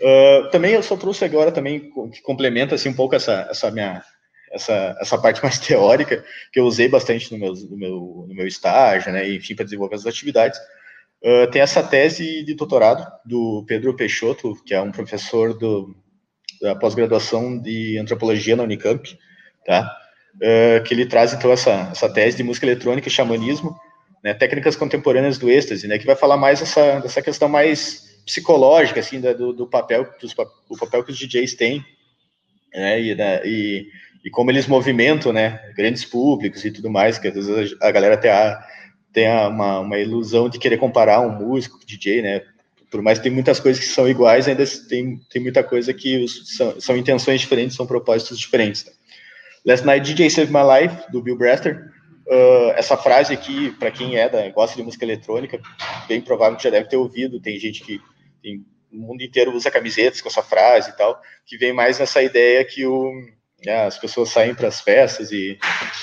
[0.00, 4.02] Uh, também eu só trouxe agora também que complementa assim um pouco essa, essa minha
[4.52, 8.46] essa, essa parte mais teórica que eu usei bastante no meu, no meu, no meu
[8.46, 10.58] estágio, né, enfim, para desenvolver as atividades,
[11.24, 15.94] Uh, tem essa tese de doutorado do Pedro Peixoto, que é um professor do,
[16.60, 19.16] da pós-graduação de antropologia na Unicamp,
[19.64, 19.96] tá?
[20.36, 23.78] Uh, que ele traz então essa, essa tese de música eletrônica e xamanismo,
[24.22, 29.00] né, técnicas contemporâneas do êxtase, né, que vai falar mais essa, dessa questão mais psicológica,
[29.00, 30.32] assim, da, do, do, papel, dos,
[30.68, 31.84] o papel que os DJs têm,
[32.72, 33.86] né, e, né, e,
[34.24, 38.14] e como eles movimentam, né, grandes públicos e tudo mais, que às vezes a galera
[38.14, 38.30] até
[39.12, 42.42] tem uma, uma ilusão de querer comparar um músico com DJ, né?
[42.90, 46.24] Por mais que tem muitas coisas que são iguais, ainda tem, tem muita coisa que
[46.24, 48.84] os, são, são intenções diferentes, são propósitos diferentes.
[49.64, 51.90] Last Night DJ Save My Life, do Bill Brester.
[52.26, 55.60] Uh, essa frase aqui, para quem é da, gosta de música eletrônica,
[56.06, 57.40] bem provável que já deve ter ouvido.
[57.40, 58.00] Tem gente que
[58.42, 62.22] tem, o mundo inteiro usa camisetas com essa frase e tal, que vem mais nessa
[62.22, 63.10] ideia que o,
[63.64, 65.58] né, as pessoas saem para as festas e,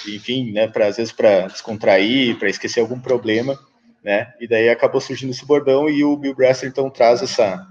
[0.07, 3.57] enfim, né, para às vezes para descontrair, para esquecer algum problema,
[4.03, 4.33] né?
[4.39, 7.65] E daí acabou surgindo esse bordão e o Bill Brasser então traz essa,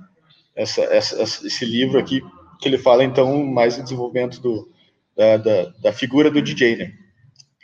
[0.54, 2.22] essa, essa, esse livro aqui
[2.60, 4.68] que ele fala então mais do desenvolvimento do,
[5.16, 6.92] da, da, da figura do DJ, né?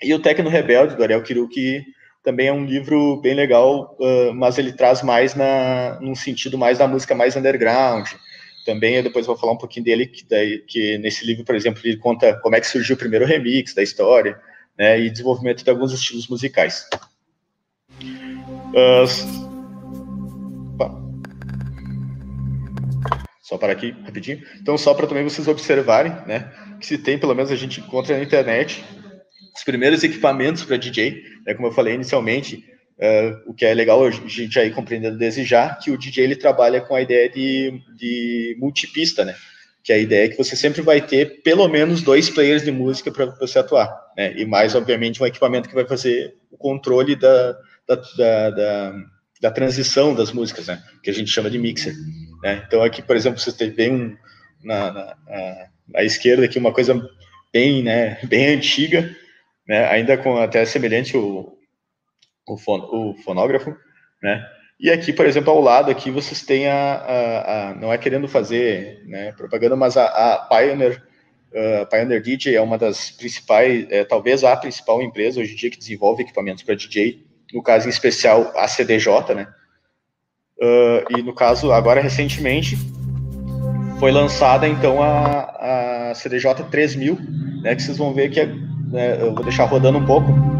[0.02, 1.84] E o Tecno Rebelde do Ariel Kiruki
[2.22, 6.78] também é um livro bem legal, uh, mas ele traz mais na, num sentido mais
[6.78, 8.08] da música mais underground,
[8.64, 11.82] também eu depois vou falar um pouquinho dele, que, daí, que nesse livro, por exemplo,
[11.84, 14.40] ele conta como é que surgiu o primeiro remix da história,
[14.78, 16.88] né, e desenvolvimento de alguns estilos musicais.
[18.72, 19.06] Uh,
[23.40, 24.42] só para aqui, rapidinho.
[24.60, 28.16] Então, só para também vocês observarem, né, que se tem, pelo menos a gente encontra
[28.16, 28.84] na internet,
[29.54, 32.64] os primeiros equipamentos para DJ, né, como eu falei inicialmente,
[32.98, 36.36] uh, o que é legal a gente ir compreendendo desde já, que o DJ ele
[36.36, 39.34] trabalha com a ideia de, de multipista, né?
[39.82, 43.10] Que a ideia é que você sempre vai ter pelo menos dois players de música
[43.10, 44.32] para você atuar, né?
[44.36, 47.52] E mais, obviamente, um equipamento que vai fazer o controle da,
[47.86, 48.94] da, da, da,
[49.40, 50.82] da transição das músicas, né?
[51.02, 51.94] Que a gente chama de mixer.
[52.42, 52.62] Né?
[52.66, 54.16] Então, aqui, por exemplo, você tem um,
[54.62, 57.00] na, na, na, à esquerda aqui uma coisa
[57.52, 59.14] bem, né, bem antiga,
[59.68, 59.86] né?
[59.86, 61.53] Ainda com até semelhante o,
[62.46, 63.76] o, fon, o fonógrafo,
[64.22, 64.44] né?
[64.78, 68.26] E aqui, por exemplo, ao lado aqui vocês têm a, a, a não é querendo
[68.26, 71.02] fazer né, propaganda, mas a, a Pioneer,
[71.52, 75.70] uh, Pioneer DJ é uma das principais, é, talvez a principal empresa hoje em dia
[75.70, 79.46] que desenvolve equipamentos para DJ, no caso em especial a CDJ, né?
[80.58, 82.76] Uh, e no caso, agora recentemente,
[83.98, 87.18] foi lançada então a, a CDJ 3000,
[87.62, 90.53] né, que vocês vão ver que é, né, eu vou deixar rodando um pouco.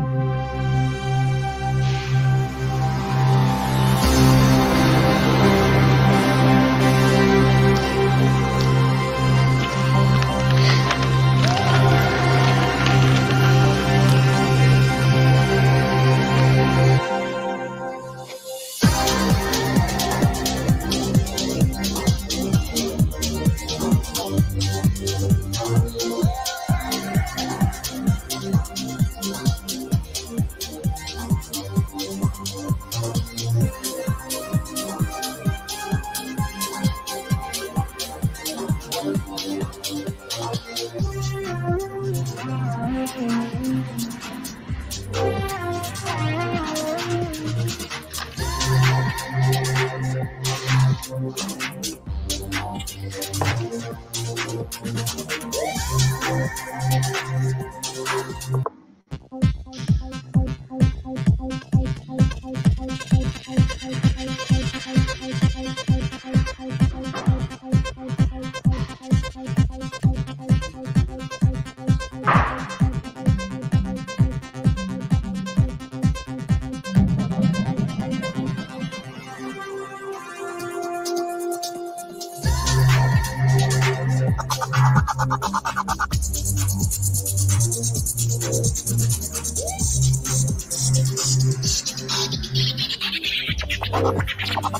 [94.74, 94.78] É,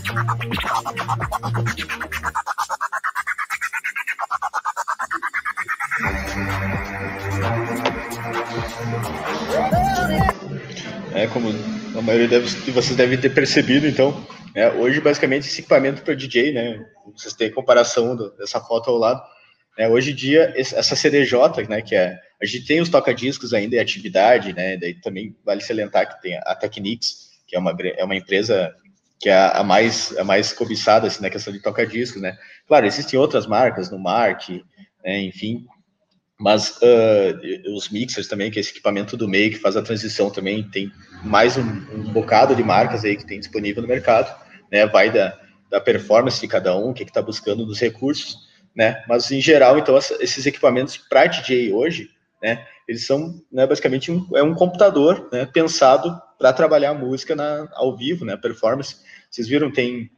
[11.28, 11.48] como
[11.96, 16.52] a maioria de vocês devem ter percebido, então, né, hoje basicamente esse equipamento para DJ,
[16.52, 16.84] né,
[17.16, 19.22] vocês têm comparação do, dessa foto ao lado,
[19.78, 23.76] né, hoje em dia essa CDJ, né, que é, a gente tem os toca-discos ainda
[23.76, 28.04] em atividade, né, daí também vale salientar que tem a Technics, que é uma, é
[28.04, 28.74] uma empresa
[29.20, 32.36] que é a mais, a mais cobiçada assim, na questão de toca-discos, né?
[32.66, 34.48] Claro, existem outras marcas, no Mark,
[35.04, 35.66] né, enfim,
[36.38, 40.30] mas uh, os mixers também, que é esse equipamento do meio que faz a transição
[40.30, 40.90] também, tem
[41.22, 44.34] mais um, um bocado de marcas aí que tem disponível no mercado,
[44.70, 44.84] né?
[44.86, 45.38] Vai da,
[45.70, 48.36] da performance de cada um, o que está buscando dos recursos,
[48.74, 49.02] né?
[49.08, 52.10] Mas em geral, então, esses equipamentos para DJ hoje,
[52.42, 52.66] né?
[52.86, 57.68] Eles são né, basicamente um, é um computador né, pensado para trabalhar a música na,
[57.74, 58.36] ao vivo, né?
[58.36, 58.96] Performance.
[59.30, 60.10] Vocês viram, tem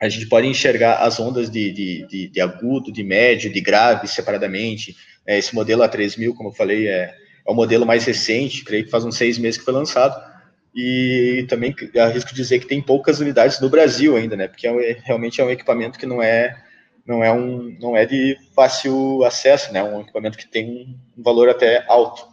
[0.00, 4.06] a gente pode enxergar as ondas de, de, de, de agudo, de médio, de grave
[4.06, 4.96] separadamente.
[5.26, 7.14] É, esse modelo A3000, como eu falei, é,
[7.46, 10.16] é o modelo mais recente, creio que faz uns seis meses que foi lançado.
[10.74, 14.46] E também arrisco dizer que tem poucas unidades no Brasil ainda, né?
[14.46, 16.56] Porque é, realmente é um equipamento que não é
[17.04, 19.82] não é um não é de fácil acesso, né?
[19.82, 22.28] Um equipamento que tem um valor até alto.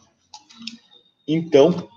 [1.27, 1.89] Então,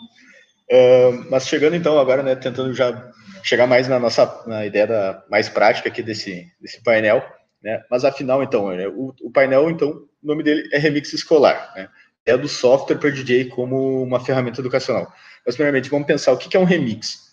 [1.31, 2.37] mas chegando então agora, né?
[2.37, 3.11] Tentando já
[3.43, 7.25] chegar mais na nossa na ideia da, mais prática aqui desse, desse painel,
[7.63, 7.83] né?
[7.91, 11.89] Mas afinal, então, né, o, o, painel, então, o nome dele é Remix Escolar, né?
[12.27, 15.11] É do software para DJ como uma ferramenta educacional.
[15.47, 17.33] Mas, primeiramente, vamos pensar o que é um remix.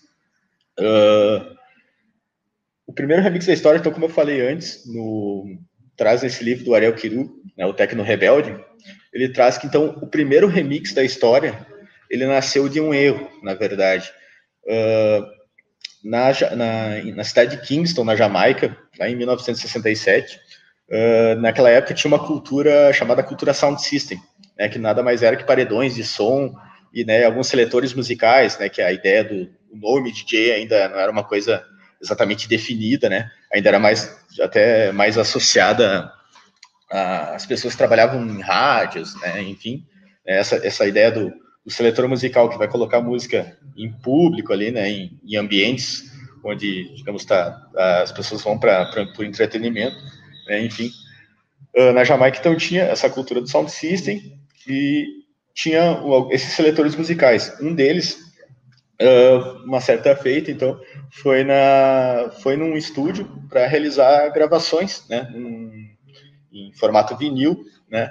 [0.80, 1.54] Uh,
[2.88, 5.60] o primeiro remix da história, então, como eu falei antes, no,
[5.98, 8.58] traz nesse livro do Ariel Kiru, né, o Tecno Rebelde,
[9.12, 11.68] ele traz que, então, o primeiro remix da história,
[12.16, 14.12] ele nasceu de um erro, na verdade.
[14.66, 15.26] Uh,
[16.04, 20.40] na, na, na, cidade de Kingston, na Jamaica, lá em 1967.
[20.88, 24.22] Uh, naquela época tinha uma cultura chamada cultura sound system,
[24.58, 26.54] né, que nada mais era que paredões de som
[26.94, 31.12] e né, alguns seletores musicais, né, que a ideia do nome DJ ainda não era
[31.12, 31.66] uma coisa
[32.00, 36.12] exatamente definida, né, ainda era mais até mais associada
[36.92, 39.84] às pessoas que trabalhavam em rádios, né, enfim,
[40.24, 41.34] essa, essa ideia do,
[41.66, 46.14] o seletor musical que vai colocar música em público ali, né, em, em ambientes
[46.46, 47.70] onde, digamos, tá,
[48.04, 49.98] as pessoas vão para por entretenimento,
[50.48, 50.92] né, enfim.
[51.76, 55.08] Uh, na Jamaica, então, tinha essa cultura do sound system e
[55.54, 56.00] tinha
[56.30, 57.58] esses seletores musicais.
[57.60, 58.18] Um deles,
[59.02, 60.80] uh, uma certa feita, então,
[61.12, 65.98] foi, na, foi num estúdio para realizar gravações, né, em,
[66.54, 68.10] em formato vinil, né,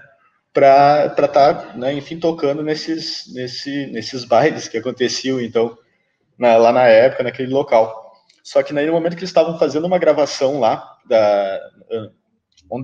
[0.55, 5.77] para estar, tá, né, enfim, tocando nesses, nesse, nesses bailes que aconteciam, então,
[6.38, 8.12] na, lá na época, naquele local.
[8.45, 11.61] Só que aí, no momento que eles estavam fazendo uma gravação lá, da,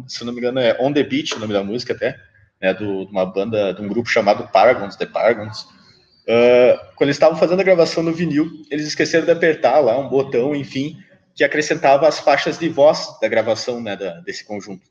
[0.09, 2.19] se não me engano, é On The Beach, o nome da música até,
[2.61, 7.17] né, do, de uma banda, de um grupo chamado Paragons, The Paragons, uh, quando eles
[7.17, 10.97] estavam fazendo a gravação no vinil, eles esqueceram de apertar lá um botão, enfim,
[11.37, 14.91] que acrescentava as faixas de voz da gravação, né, da, desse conjunto.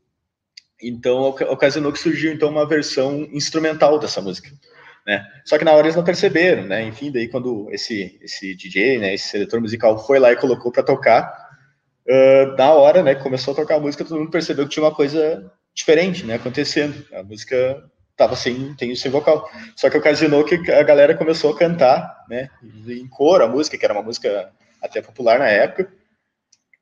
[0.81, 4.49] Então, ocasionou que surgiu então uma versão instrumental dessa música,
[5.05, 5.25] né?
[5.43, 6.83] Só que na hora eles não perceberam, né?
[6.83, 10.83] Enfim, daí quando esse esse DJ, né, esse seletor musical foi lá e colocou para
[10.83, 11.49] tocar,
[12.07, 14.95] uh, na hora, né, começou a tocar a música, todo mundo percebeu que tinha uma
[14.95, 17.05] coisa diferente, né, acontecendo.
[17.13, 17.83] A música
[18.15, 19.49] tava sem tem sem vocal.
[19.75, 22.49] Só que ocasionou que a galera começou a cantar, né,
[22.87, 24.49] em coro a música, que era uma música
[24.81, 25.91] até popular na época.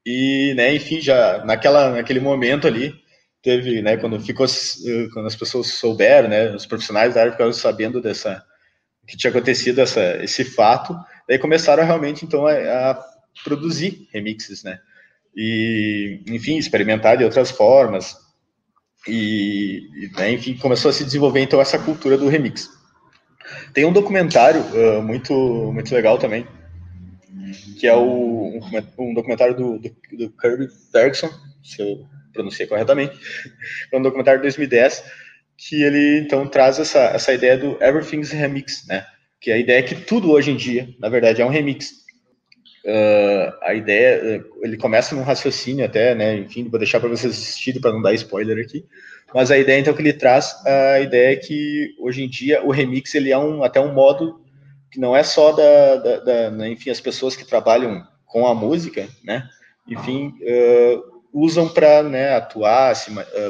[0.06, 2.94] E, né, enfim, já naquela naquele momento ali,
[3.42, 4.46] teve, né, quando ficou,
[5.14, 8.44] quando as pessoas souberam, né, os profissionais da área ficaram sabendo dessa,
[9.08, 10.98] que tinha acontecido essa, esse fato,
[11.28, 12.52] daí começaram realmente, então, a,
[12.92, 13.06] a
[13.44, 14.80] produzir remixes, né,
[15.36, 18.18] e, enfim, experimentar de outras formas,
[19.08, 22.70] e, né, enfim, começou a se desenvolver, então, essa cultura do remix.
[23.74, 25.34] Tem um documentário uh, muito,
[25.72, 26.46] muito legal também,
[27.80, 28.60] que é o, um,
[29.00, 31.30] um documentário do, do, do Kirby Ferguson,
[31.64, 32.06] se eu
[32.38, 33.18] pronunciei corretamente,
[33.92, 35.04] é um documentário de 2010,
[35.58, 39.06] que ele então traz essa, essa ideia do Everything's Remix, né?
[39.42, 42.06] Que é a ideia é que tudo hoje em dia, na verdade, é um remix.
[42.86, 46.38] Uh, a ideia, ele começa num raciocínio até, né?
[46.38, 48.86] Enfim, vou deixar para vocês assistirem para não dar spoiler aqui.
[49.34, 52.72] Mas a ideia então que ele traz, a ideia é que hoje em dia o
[52.72, 54.42] remix ele é um até um modo
[54.90, 58.56] que não é só da, da, da né, enfim, as pessoas que trabalham com a
[58.56, 59.48] música, né?
[59.88, 62.96] Enfim, uh, usam para né, atuar,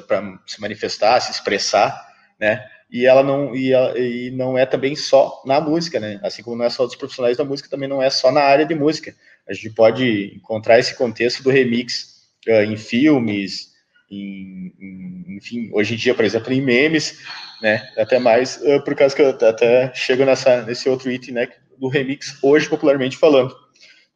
[0.07, 2.05] para se manifestar, se expressar,
[2.39, 2.65] né?
[2.89, 6.19] E ela não e, e não é também só na música, né?
[6.23, 8.65] Assim como não é só dos profissionais da música, também não é só na área
[8.65, 9.13] de música.
[9.47, 13.69] A gente pode encontrar esse contexto do remix uh, em filmes,
[14.09, 17.19] em, em, enfim, hoje em dia, por exemplo, em memes,
[17.61, 17.87] né?
[17.97, 21.49] Até mais uh, por causa que eu até chego nessa nesse outro item, né?
[21.77, 23.53] Do remix hoje popularmente falando.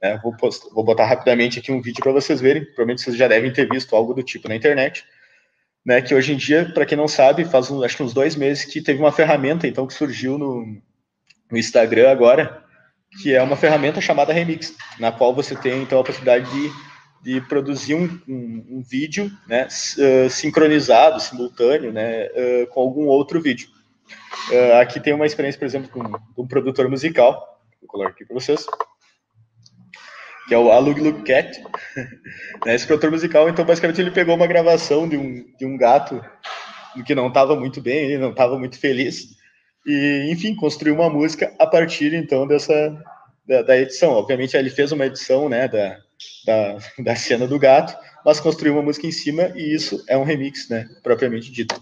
[0.01, 0.19] Né?
[0.23, 3.53] Vou, post, vou botar rapidamente aqui um vídeo para vocês verem, provavelmente vocês já devem
[3.53, 5.05] ter visto algo do tipo na internet,
[5.85, 6.01] né?
[6.01, 8.65] que hoje em dia, para quem não sabe, faz um, acho que uns dois meses
[8.65, 10.65] que teve uma ferramenta então que surgiu no,
[11.51, 12.63] no Instagram agora,
[13.21, 16.71] que é uma ferramenta chamada Remix, na qual você tem então a possibilidade de,
[17.21, 23.41] de produzir um, um, um vídeo né, uh, sincronizado, simultâneo, né, uh, com algum outro
[23.41, 23.69] vídeo.
[24.49, 28.33] Uh, aqui tem uma experiência, por exemplo, com, um produtor musical, vou colocar aqui para
[28.33, 28.65] vocês
[30.51, 31.63] que é o Alug Lug Cat,
[32.65, 33.47] né, esse produtor musical.
[33.47, 36.21] Então, basicamente, ele pegou uma gravação de um, de um gato
[37.05, 39.29] que não estava muito bem, ele não estava muito feliz,
[39.85, 43.01] e, enfim, construiu uma música a partir, então, dessa
[43.47, 44.11] da, da, edição.
[44.11, 45.97] Obviamente, ele fez uma edição, né, da,
[46.45, 50.25] da, da cena do gato, mas construiu uma música em cima, e isso é um
[50.25, 51.81] remix, né, propriamente dito.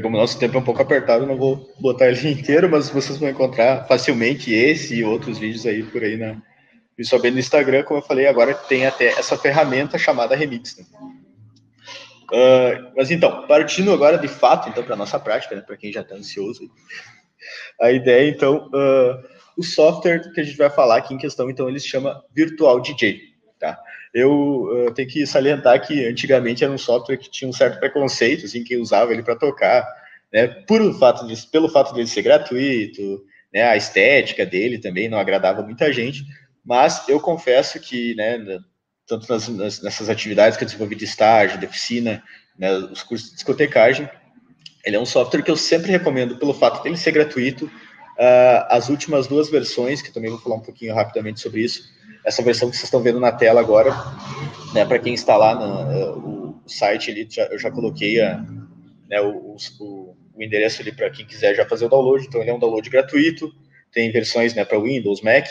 [0.00, 3.18] como o nosso tempo é um pouco apertado, não vou botar ele inteiro, mas vocês
[3.18, 6.40] vão encontrar facilmente esse e outros vídeos aí por aí, na,
[6.96, 10.76] principalmente no Instagram, como eu falei, agora tem até essa ferramenta chamada Remix.
[10.76, 10.84] Né?
[12.30, 16.02] Uh, mas então, partindo agora de fato, então, para nossa prática, né, para quem já
[16.02, 16.70] está ansioso,
[17.80, 21.68] a ideia, então, uh, o software que a gente vai falar aqui em questão, então,
[21.68, 23.20] ele se chama Virtual DJ,
[23.58, 23.78] tá?
[24.14, 28.46] Eu, eu tenho que salientar que antigamente era um software que tinha um certo preconceito,
[28.46, 29.86] assim, quem usava ele para tocar,
[30.32, 35.08] né, por fato de, pelo fato de ele ser gratuito, né, a estética dele também
[35.08, 36.24] não agradava muita gente,
[36.64, 38.38] mas eu confesso que, né,
[39.06, 42.22] tanto nas, nas, nessas atividades que eu desenvolvi de estágio, de oficina,
[42.58, 44.08] né, os cursos de discotecagem,
[44.84, 47.66] ele é um software que eu sempre recomendo pelo fato de ele ser gratuito.
[47.66, 51.84] Uh, as últimas duas versões, que também vou falar um pouquinho rapidamente sobre isso,
[52.28, 53.90] essa versão que vocês estão vendo na tela agora,
[54.74, 58.44] né, para quem lá no uh, o site ali, já, eu já coloquei a,
[59.08, 62.26] né, o, o, o endereço ali para quem quiser já fazer o download.
[62.26, 63.50] Então, ele é um download gratuito,
[63.90, 65.46] tem versões né, para Windows, Mac.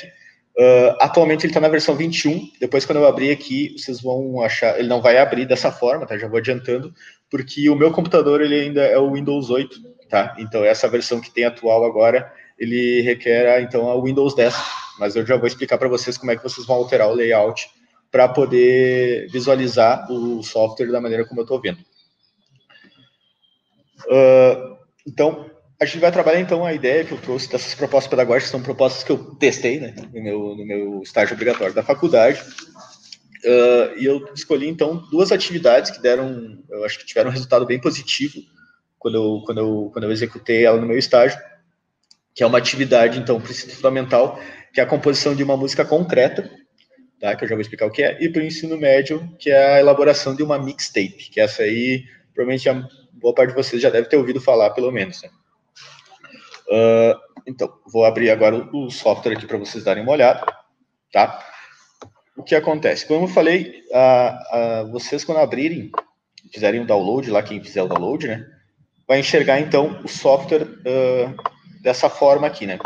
[0.60, 2.52] Uh, atualmente ele está na versão 21.
[2.60, 4.80] Depois, quando eu abrir aqui, vocês vão achar.
[4.80, 6.18] Ele não vai abrir dessa forma, tá?
[6.18, 6.94] Já vou adiantando,
[7.30, 10.36] porque o meu computador ele ainda é o Windows 8, tá?
[10.40, 14.87] Então, essa versão que tem atual agora, ele requer então a Windows 10.
[15.00, 17.70] Mas eu já vou explicar para vocês como é que vocês vão alterar o layout
[18.12, 21.80] para poder visualizar o software da maneira como eu estou vendo.
[24.06, 28.50] Uh, então, a gente vai trabalhar então a ideia que eu trouxe dessas propostas pedagógicas,
[28.50, 32.42] são propostas que eu testei né, no, meu, no meu estágio obrigatório da faculdade.
[33.44, 37.66] Uh, e eu escolhi então duas atividades que deram, eu acho que tiveram um resultado
[37.66, 38.42] bem positivo
[38.98, 41.40] quando eu, quando eu, quando eu executei ela no meu estágio,
[42.38, 44.40] que é uma atividade, então, princípio fundamental,
[44.72, 46.48] que é a composição de uma música concreta,
[47.20, 49.50] tá, que eu já vou explicar o que é, e para o ensino médio, que
[49.50, 52.04] é a elaboração de uma mixtape, que essa aí,
[52.36, 55.24] provavelmente, a boa parte de vocês já deve ter ouvido falar, pelo menos.
[55.24, 55.30] Né?
[56.68, 60.46] Uh, então, vou abrir agora o software aqui para vocês darem uma olhada,
[61.12, 61.44] tá?
[62.38, 63.08] O que acontece?
[63.08, 65.90] Como eu falei, uh, uh, vocês quando abrirem,
[66.54, 68.46] fizerem o download, lá quem fizer o download, né,
[69.08, 70.68] vai enxergar então o software
[71.88, 72.78] dessa forma aqui, né?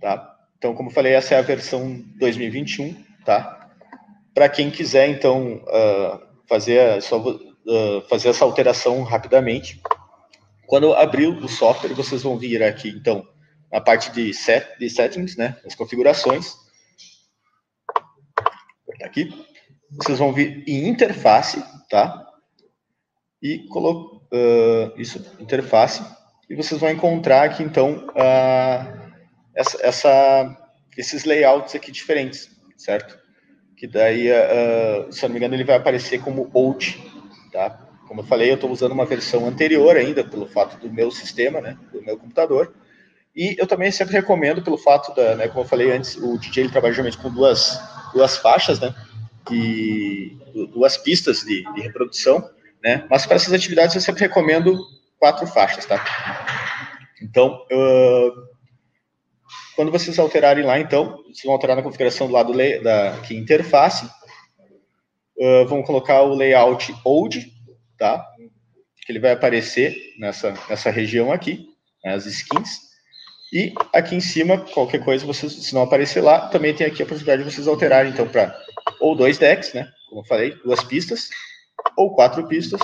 [0.00, 0.36] Tá?
[0.58, 3.70] Então, como eu falei, essa é a versão 2021, tá?
[4.34, 5.64] Para quem quiser, então,
[6.48, 7.22] fazer, só,
[8.08, 9.80] fazer essa alteração rapidamente,
[10.66, 13.24] quando abrir o software, vocês vão vir aqui, então,
[13.70, 16.56] na parte de, set, de settings, né, as configurações.
[19.04, 19.32] Aqui.
[19.92, 22.26] Vocês vão vir em interface, tá?
[23.40, 26.02] E colocar uh, isso, interface.
[26.52, 29.10] E vocês vão encontrar aqui, então, uh,
[29.54, 30.56] essa, essa,
[30.98, 33.18] esses layouts aqui diferentes, certo?
[33.74, 37.02] Que daí, uh, se eu não me engano, ele vai aparecer como old,
[37.50, 37.70] tá?
[38.06, 41.58] Como eu falei, eu estou usando uma versão anterior ainda, pelo fato do meu sistema,
[41.58, 42.74] né, do meu computador.
[43.34, 46.64] E eu também sempre recomendo, pelo fato da, né, como eu falei antes, o DJ
[46.64, 47.80] ele trabalha geralmente com duas,
[48.12, 48.94] duas faixas, né,
[49.48, 50.36] de,
[50.74, 52.46] duas pistas de, de reprodução,
[52.84, 54.78] né, mas para essas atividades eu sempre recomendo
[55.22, 56.04] quatro faixas, tá?
[57.22, 57.64] Então,
[59.76, 62.52] quando vocês alterarem lá, então, vocês vão alterar na configuração do lado
[62.82, 64.04] da interface,
[65.38, 67.52] uh, vão colocar o layout old,
[67.96, 68.26] tá?
[69.06, 71.68] Que ele vai aparecer nessa, nessa região aqui,
[72.04, 72.80] né, as skins.
[73.52, 77.06] E aqui em cima, qualquer coisa, vocês, se não aparecer lá, também tem aqui a
[77.06, 78.58] possibilidade de vocês alterarem, então, para
[78.98, 79.88] ou dois decks, né?
[80.08, 81.28] Como eu falei, duas pistas,
[81.96, 82.80] ou quatro pistas,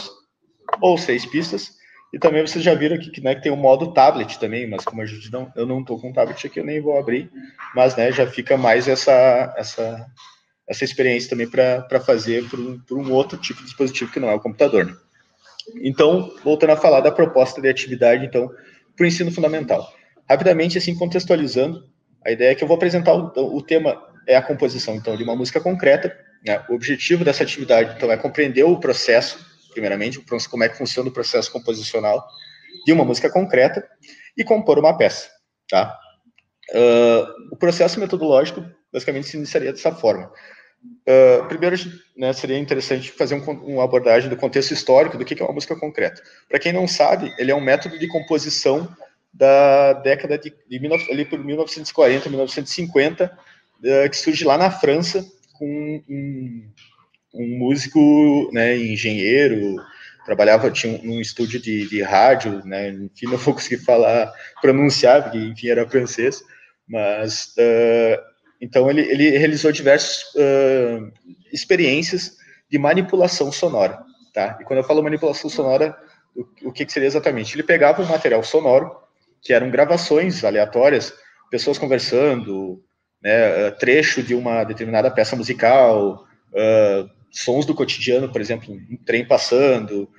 [0.81, 1.78] ou seis pistas.
[2.13, 4.85] E também vocês já viram aqui que, né, que tem o modo tablet também, mas
[4.85, 7.31] como a gente não, eu não estou com tablet aqui, eu nem vou abrir,
[7.75, 10.07] mas né, já fica mais essa, essa,
[10.67, 14.35] essa experiência também para fazer por um, um outro tipo de dispositivo que não é
[14.35, 14.87] o computador.
[14.87, 14.97] Né?
[15.83, 18.51] Então, voltando a falar da proposta de atividade, então,
[18.97, 19.93] para o ensino fundamental.
[20.29, 21.85] Rapidamente, assim, contextualizando,
[22.25, 25.25] a ideia é que eu vou apresentar o, o tema é a composição, então, de
[25.25, 26.15] uma música concreta.
[26.45, 26.63] Né?
[26.69, 29.47] O objetivo dessa atividade, então, é compreender o processo,
[29.79, 30.21] primeiramente,
[30.51, 32.27] como é que funciona o processo composicional
[32.85, 33.89] de uma música concreta
[34.37, 35.31] e compor uma peça,
[35.69, 35.97] tá?
[36.71, 40.33] Uh, o processo metodológico, basicamente, se iniciaria dessa forma.
[41.07, 41.77] Uh, primeiro,
[42.17, 45.77] né, seria interessante fazer um, uma abordagem do contexto histórico do que é uma música
[45.77, 46.23] concreta.
[46.49, 48.89] Para quem não sabe, ele é um método de composição
[49.33, 53.39] da década de, de ali por 1940, 1950,
[53.79, 56.69] uh, que surge lá na França com um,
[57.35, 59.77] um músico, né, engenheiro,
[60.25, 65.25] trabalhava tinha um, um estúdio de, de rádio, né, enfim, não vou conseguir falar, pronunciar,
[65.25, 66.43] porque enfim era francês,
[66.87, 68.29] mas uh,
[68.61, 71.13] então, ele, ele realizou diversas uh,
[71.53, 72.37] experiências
[72.71, 74.03] de manipulação sonora,
[74.35, 74.59] tá?
[74.61, 75.97] E quando eu falo manipulação sonora,
[76.35, 77.55] o, o que, que seria exatamente?
[77.55, 78.91] Ele pegava um material sonoro,
[79.41, 81.15] que eram gravações aleatórias,
[81.51, 82.83] pessoas conversando,
[83.23, 89.25] né, trecho de uma determinada peça musical, uh, sons do cotidiano, por exemplo, um trem
[89.25, 90.11] passando,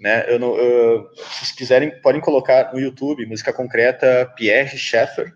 [0.00, 5.32] né, eu não, uh, se quiserem, podem colocar no YouTube, música concreta, Pierre Schaeffer,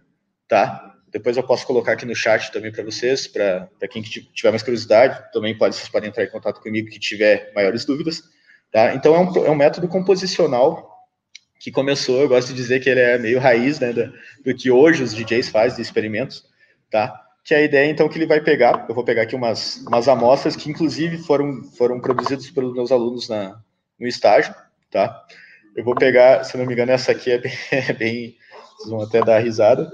[0.49, 0.97] tá?
[1.11, 5.33] Depois eu posso colocar aqui no chat também para vocês, para quem tiver mais curiosidade,
[5.33, 8.23] também pode, vocês podem entrar em contato comigo que tiver maiores dúvidas.
[8.71, 8.95] Tá?
[8.95, 11.07] Então é um, é um método composicional
[11.59, 14.13] que começou, eu gosto de dizer que ele é meio raiz né, do,
[14.45, 16.45] do que hoje os DJs fazem de experimentos,
[16.91, 17.28] tá?
[17.49, 20.55] Que a ideia, então, que ele vai pegar, eu vou pegar aqui umas, umas amostras
[20.55, 23.59] que, inclusive, foram, foram produzidas pelos meus alunos na,
[23.99, 24.55] no estágio,
[24.91, 25.25] tá?
[25.75, 28.37] Eu vou pegar, se não me engano, essa aqui é bem, é bem
[28.77, 29.91] vocês vão até dar risada.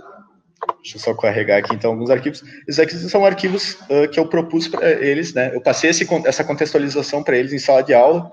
[0.83, 2.43] Deixa eu só carregar aqui, então, alguns arquivos.
[2.67, 5.55] Esses aqui são arquivos uh, que eu propus para eles, né?
[5.55, 8.33] Eu passei esse, essa contextualização para eles em sala de aula,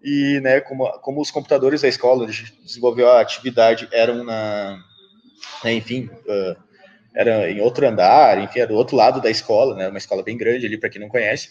[0.00, 2.24] e, né, como, como os computadores da escola
[2.62, 4.78] desenvolveu a atividade eram na,
[5.64, 6.69] né, enfim, uh,
[7.14, 10.36] era em outro andar, enfim, era do outro lado da escola, né, uma escola bem
[10.36, 11.48] grande ali, para quem não conhece,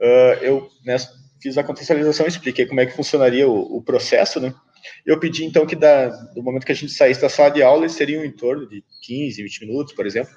[0.00, 0.96] uh, eu né,
[1.40, 4.52] fiz a contextualização, expliquei como é que funcionaria o, o processo, né,
[5.04, 7.82] eu pedi, então, que da, do momento que a gente saísse da sala de aula,
[7.82, 10.32] eles seriam em torno de 15, 20 minutos, por exemplo,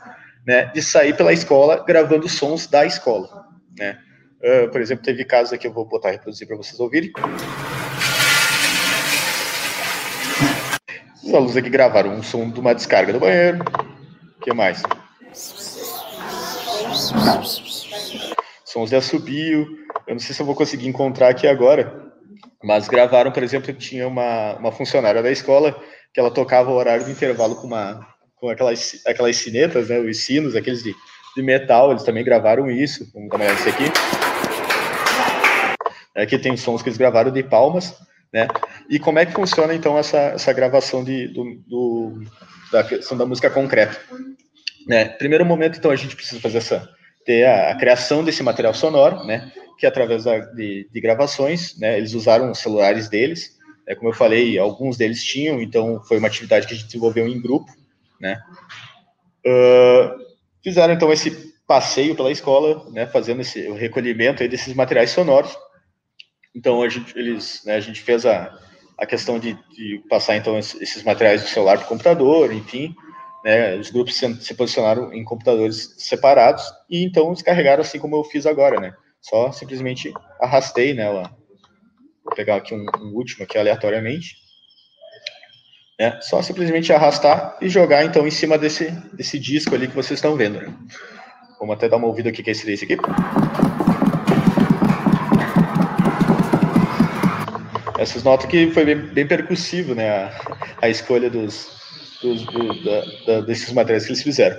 [0.46, 3.46] né, de sair pela escola gravando sons da escola,
[3.78, 4.00] né,
[4.40, 7.12] Uh, por exemplo, teve casos aqui, eu vou botar reproduzir para vocês ouvirem.
[11.22, 13.60] Os alunos aqui gravaram um som de uma descarga do banheiro.
[14.40, 14.82] O que mais?
[18.64, 19.68] Sons de assobio.
[20.08, 22.10] Eu não sei se eu vou conseguir encontrar aqui agora,
[22.64, 25.78] mas gravaram, por exemplo, tinha uma, uma funcionária da escola
[26.14, 30.20] que ela tocava o horário do intervalo com uma com aquelas, aquelas sinetas, né, os
[30.20, 30.96] sinos, aqueles de,
[31.36, 33.12] de metal, eles também gravaram isso.
[33.14, 33.92] Vamos dar uma olhada nisso aqui.
[36.16, 37.94] Aqui tem sons que eles gravaram de palmas,
[38.32, 38.48] né?
[38.90, 42.24] E como é que funciona então essa, essa gravação de, do, do,
[42.72, 44.00] da questão da música concreta?
[44.88, 45.06] Né?
[45.06, 46.90] Primeiro momento, então, a gente precisa fazer essa
[47.26, 49.52] ter a, a criação desse material sonoro, né?
[49.78, 51.98] Que através da, de, de, gravações, né?
[51.98, 53.94] Eles usaram os celulares deles, né?
[53.94, 57.40] como eu falei, alguns deles tinham, então foi uma atividade que a gente desenvolveu em
[57.40, 57.72] grupo,
[58.20, 58.42] né?
[59.46, 60.18] Uh,
[60.64, 63.06] fizeram então esse passeio pela escola, né?
[63.06, 65.56] Fazendo esse o recolhimento aí desses materiais sonoros
[66.56, 68.58] então, a gente, eles, né, a gente fez a,
[69.00, 72.94] a questão de, de passar, então, esses materiais do celular para o computador, enfim,
[73.44, 78.24] né, os grupos se, se, posicionaram em computadores separados e, então, descarregaram assim como eu
[78.24, 81.10] fiz agora, né, só simplesmente arrastei, né,
[82.24, 84.36] vou pegar aqui um, um último aqui aleatoriamente,
[85.98, 90.18] né, só simplesmente arrastar e jogar, então, em cima desse, desse disco ali que vocês
[90.18, 90.74] estão vendo, né.
[91.58, 92.96] Vamos até dar uma ouvida aqui que é esse desse aqui.
[98.00, 100.32] Essas notas que foi bem, bem percussivo, né, a,
[100.84, 101.68] a escolha dos,
[102.22, 104.56] dos do, da, da, desses materiais que eles fizeram.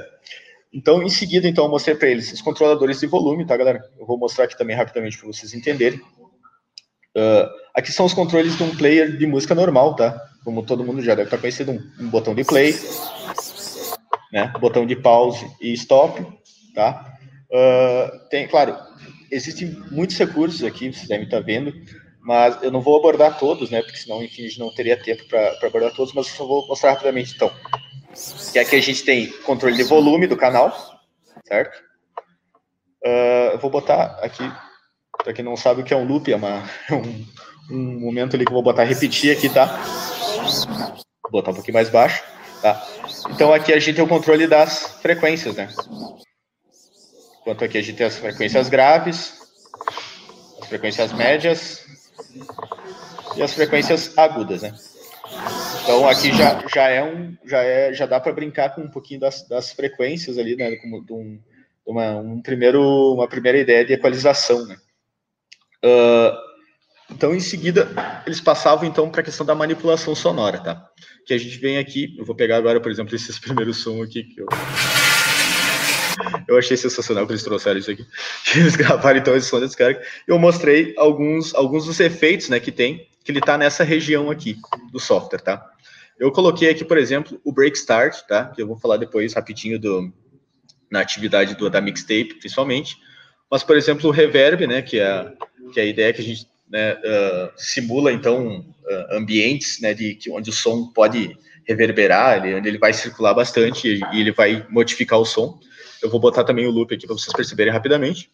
[0.70, 3.82] Então, em seguida, então, eu mostrei para eles os controladores de volume, tá, galera?
[3.99, 5.99] Eu vou mostrar aqui também rapidamente para vocês entenderem.
[7.16, 10.20] Uh, aqui são os controles de um player de música normal, tá?
[10.45, 12.74] Como todo mundo já deve estar conhecido, um, um botão de play,
[14.32, 14.53] né?
[14.61, 16.24] Botão de pause e stop,
[16.74, 17.16] tá?
[17.51, 18.76] Uh, tem, claro,
[19.32, 21.72] existem muitos recursos aqui, vocês devem estar vendo
[22.23, 23.83] mas eu não vou abordar todos, né?
[23.83, 26.66] Porque senão, enfim, a gente não teria tempo para abordar todos, mas eu só vou
[26.66, 27.51] mostrar rapidamente então.
[28.53, 31.01] Que aqui a gente tem controle de volume do canal,
[31.47, 31.83] certo?
[33.05, 34.43] Uh, eu vou botar aqui,
[35.23, 36.62] para quem não sabe o que é um loop, é uma,
[36.93, 37.27] um,
[37.71, 39.66] um momento ali que eu vou botar repetir aqui, tá?
[41.23, 42.23] Vou botar um pouquinho mais baixo,
[42.61, 42.87] tá?
[43.31, 45.73] Então aqui a gente tem o controle das frequências, né?
[47.41, 49.41] Enquanto aqui a gente tem as frequências graves,
[50.61, 51.87] as frequências médias,
[53.37, 54.75] e as frequências agudas, né?
[55.83, 59.21] Então aqui já, já é um já é já dá para brincar com um pouquinho
[59.21, 60.77] das, das frequências ali, né?
[60.77, 61.41] Como de um,
[61.87, 64.77] uma um primeiro uma primeira ideia de equalização, né?
[65.85, 66.37] Uh,
[67.11, 67.89] então em seguida
[68.27, 70.85] eles passavam então para a questão da manipulação sonora, tá?
[71.27, 74.25] Que a gente vem aqui, eu vou pegar agora por exemplo esses primeiros sons aqui
[74.25, 74.47] que eu
[76.49, 78.07] eu achei sensacional que eles trouxeram isso aqui.
[78.55, 80.03] Eles gravaram então esse som da descarga.
[80.26, 84.57] Eu mostrei alguns, alguns dos efeitos né, que tem, que ele está nessa região aqui
[84.93, 85.70] do software, tá?
[86.18, 88.47] Eu coloquei aqui, por exemplo, o Break Start, tá?
[88.47, 90.12] Que eu vou falar depois rapidinho do,
[90.91, 92.99] na atividade do, da mixtape, principalmente.
[93.51, 94.83] Mas, por exemplo, o reverb, né?
[94.83, 95.33] Que é,
[95.72, 99.95] que é a ideia que a gente né, uh, simula, então, uh, ambientes, né?
[99.95, 104.33] De, que, onde o som pode reverberar, ele, ele vai circular bastante e, e ele
[104.33, 105.59] vai modificar o som.
[106.03, 108.30] Eu vou botar também o loop aqui para vocês perceberem rapidamente.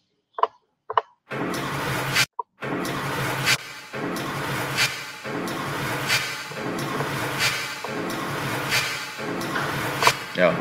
[10.38, 10.52] É,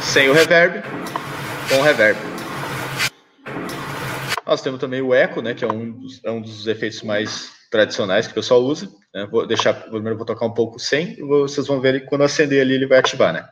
[0.00, 0.82] Sem o reverb,
[1.68, 2.18] com o reverb.
[4.46, 7.50] Nós temos também o eco, né, que é um dos, é um dos efeitos mais
[7.70, 8.88] tradicionais que o pessoal usa.
[9.14, 9.28] Né?
[9.30, 12.86] Vou deixar, primeiro vou tocar um pouco sem, vocês vão ver quando acender ali ele
[12.86, 13.46] vai ativar, né?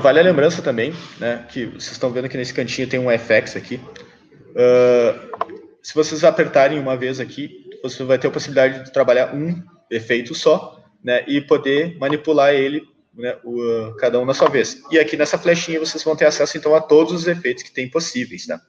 [0.00, 3.56] Vale a lembrança também, né, que vocês estão vendo que nesse cantinho tem um FX
[3.56, 3.80] aqui.
[4.50, 5.52] Uh,
[5.82, 10.34] se vocês apertarem uma vez aqui, você vai ter a possibilidade de trabalhar um efeito
[10.34, 12.82] só, né, e poder manipular ele,
[13.14, 14.80] né, o, cada um na sua vez.
[14.90, 17.90] E aqui nessa flechinha vocês vão ter acesso então a todos os efeitos que tem
[17.90, 18.60] possíveis, tá?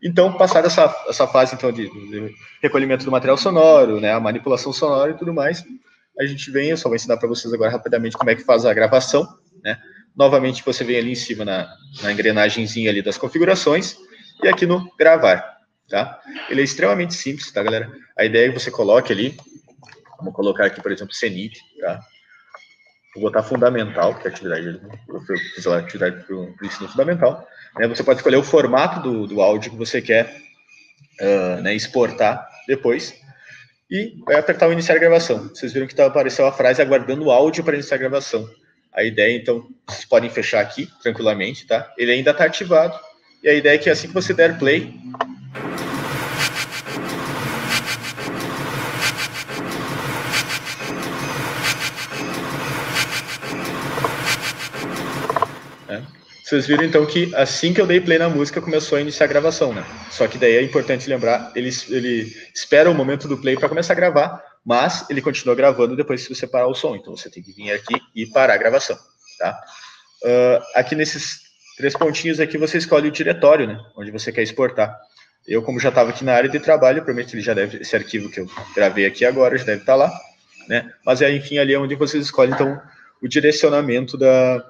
[0.00, 4.72] Então, passar essa, essa fase então de, de, recolhimento do material sonoro, né, a manipulação
[4.72, 5.64] sonora e tudo mais,
[6.20, 8.64] a gente vem, eu só vou ensinar para vocês agora rapidamente como é que faz
[8.64, 9.26] a gravação,
[9.62, 9.78] né?
[10.18, 13.96] Novamente você vem ali em cima na, na engrenagemzinha ali das configurações
[14.42, 15.58] e aqui no gravar,
[15.88, 16.20] tá?
[16.50, 17.88] Ele é extremamente simples, tá, galera?
[18.16, 19.36] A ideia é que você coloque ali,
[20.18, 22.00] vamos colocar aqui, por exemplo, CENIT, tá?
[23.14, 25.20] Vou botar fundamental, que é a atividade, eu
[25.54, 27.46] fiz lá atividade para o ensino fundamental.
[27.78, 27.86] Né?
[27.86, 30.36] Você pode escolher o formato do, do áudio que você quer
[31.20, 33.14] uh, né, exportar depois
[33.88, 35.48] e vai apertar o iniciar gravação.
[35.48, 38.48] Vocês viram que tá, apareceu a frase aguardando o áudio para iniciar a gravação.
[38.92, 41.92] A ideia, então, vocês podem fechar aqui tranquilamente, tá?
[41.96, 42.98] Ele ainda está ativado.
[43.42, 44.94] E a ideia é que assim que você der play,
[56.48, 59.28] Vocês viram então que assim que eu dei play na música começou a iniciar a
[59.28, 59.84] gravação, né?
[60.10, 63.92] Só que daí é importante lembrar, ele, ele espera o momento do play para começar
[63.92, 66.96] a gravar, mas ele continua gravando depois que você parar o som.
[66.96, 68.96] Então você tem que vir aqui e parar a gravação,
[69.38, 69.60] tá?
[70.22, 71.40] Uh, aqui nesses
[71.76, 73.80] três pontinhos aqui você escolhe o diretório, né?
[73.96, 74.98] Onde você quer exportar.
[75.46, 78.30] Eu, como já estava aqui na área de trabalho, provavelmente ele já deve, esse arquivo
[78.30, 80.12] que eu gravei aqui agora já deve estar tá lá,
[80.68, 80.92] né?
[81.06, 82.80] Mas é, enfim, ali é onde vocês escolhem, então,
[83.22, 84.64] o direcionamento da,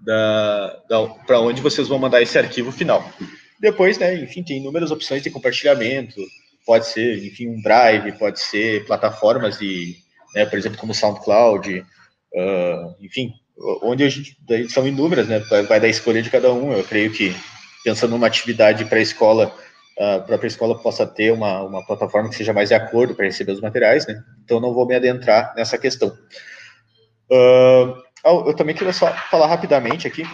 [0.00, 3.10] da, da para onde vocês vão mandar esse arquivo final.
[3.58, 6.20] Depois, né, enfim, tem inúmeras opções de compartilhamento,
[6.64, 9.96] pode ser, enfim, um Drive, pode ser plataformas de,
[10.34, 13.32] né, por exemplo, como SoundCloud, uh, enfim,
[13.82, 14.36] onde a gente,
[14.68, 16.72] são inúmeras, né, vai, da escolha de cada um.
[16.72, 17.34] Eu creio que,
[17.84, 19.54] pensando numa atividade para a escola,
[19.98, 23.52] a própria escola possa ter uma, uma plataforma que seja mais de acordo para receber
[23.52, 26.16] os materiais, né, então não vou me adentrar nessa questão.
[27.30, 27.94] Uh,
[28.24, 30.24] eu também queria só falar rapidamente aqui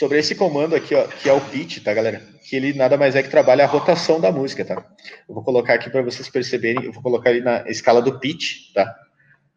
[0.00, 2.22] sobre esse comando aqui, ó, que é o pitch, tá, galera?
[2.48, 4.82] Que ele nada mais é que trabalha a rotação da música, tá?
[5.28, 8.72] Eu vou colocar aqui para vocês perceberem, eu vou colocar ali na escala do pitch,
[8.72, 8.96] tá?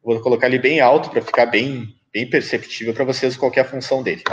[0.04, 3.66] Vou colocar ele bem alto para ficar bem, bem perceptível para vocês qual é a
[3.66, 4.24] função dele.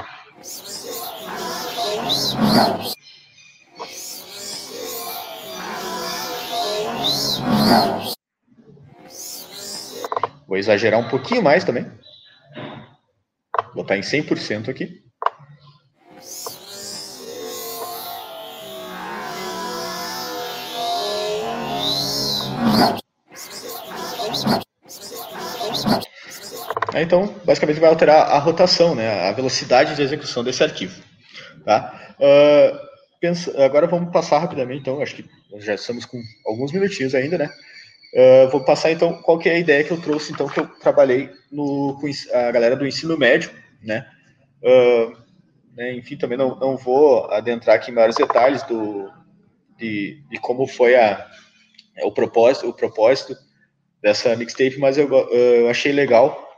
[10.46, 11.84] Vou exagerar um pouquinho mais também.
[13.66, 15.09] Vou botar em 100% aqui.
[26.94, 31.00] Então, basicamente vai alterar a rotação, né, a velocidade de execução desse arquivo.
[31.64, 32.14] Tá?
[32.18, 32.78] Uh,
[33.20, 35.24] pensa, agora vamos passar rapidamente, então, acho que
[35.58, 37.50] já estamos com alguns minutinhos ainda, né?
[38.12, 40.66] Uh, vou passar então qual que é a ideia que eu trouxe então que eu
[40.66, 44.04] trabalhei no, com a galera do ensino médio, né?
[44.60, 45.16] Uh,
[45.76, 49.08] né enfim, também não, não vou adentrar aqui em maiores detalhes do,
[49.78, 51.24] de, de como foi a,
[52.02, 53.36] o propósito, o propósito
[54.02, 56.49] dessa mixtape, mas eu, eu achei legal.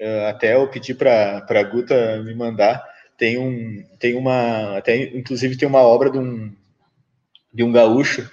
[0.00, 2.82] Uh, até eu pedi para a Guta me mandar.
[3.18, 6.50] Tem um, tem uma, até inclusive tem uma obra de um,
[7.52, 8.30] de um gaúcho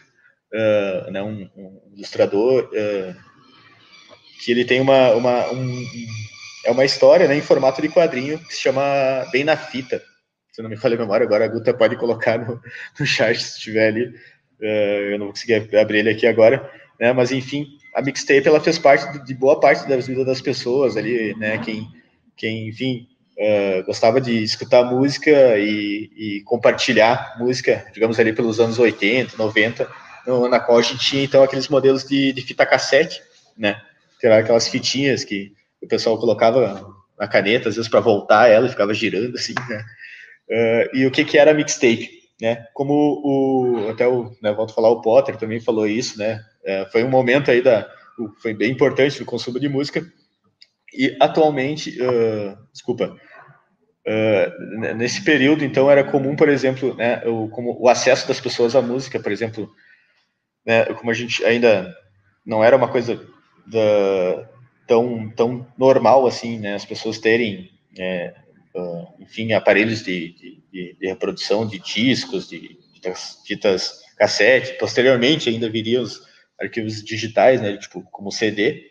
[0.53, 3.15] uh, né, um, um ilustrador, uh,
[4.43, 5.85] que ele tem uma, uma, um,
[6.65, 8.81] é uma história né, em formato de quadrinho que se chama
[9.31, 10.01] Bem na Fita.
[10.51, 12.59] Se não me falha a memória, agora a Guta pode colocar no,
[12.99, 14.05] no chat se estiver ali.
[14.59, 18.59] Uh, eu não vou conseguir abrir ele aqui agora, né, mas enfim, a mixtape ela
[18.59, 21.87] fez parte de boa parte da vida das pessoas ali, né, quem,
[22.35, 23.07] quem enfim,
[23.39, 29.87] Uh, gostava de escutar música e, e, compartilhar música, digamos ali pelos anos 80, 90,
[30.25, 33.21] no, na qual a gente tinha então aqueles modelos de, de fita cassete,
[33.55, 33.79] né?
[34.19, 36.83] Que eram aquelas fitinhas que o pessoal colocava
[37.17, 39.85] na caneta, às vezes para voltar ela, ficava girando assim, né?
[40.49, 42.09] Uh, e o que que era mixtape,
[42.41, 42.65] né?
[42.73, 46.43] Como o até o, né, volto a falar o Potter também falou isso, né?
[46.63, 47.89] Uh, foi um momento aí da
[48.41, 50.03] foi bem importante no consumo de música
[50.93, 53.15] e atualmente, uh, desculpa,
[54.07, 58.73] Uh, nesse período, então, era comum, por exemplo, né, o, como o acesso das pessoas
[58.73, 59.69] à música, por exemplo,
[60.65, 61.93] né, como a gente ainda
[62.45, 63.19] não era uma coisa
[63.65, 64.49] da,
[64.87, 67.69] tão, tão normal assim, né, as pessoas terem,
[67.99, 68.33] é,
[69.19, 70.33] enfim, aparelhos de,
[70.71, 72.77] de, de, reprodução de discos, de,
[73.45, 76.21] fitas cassete, posteriormente ainda viriam os
[76.59, 78.87] arquivos digitais, né, tipo, como CD,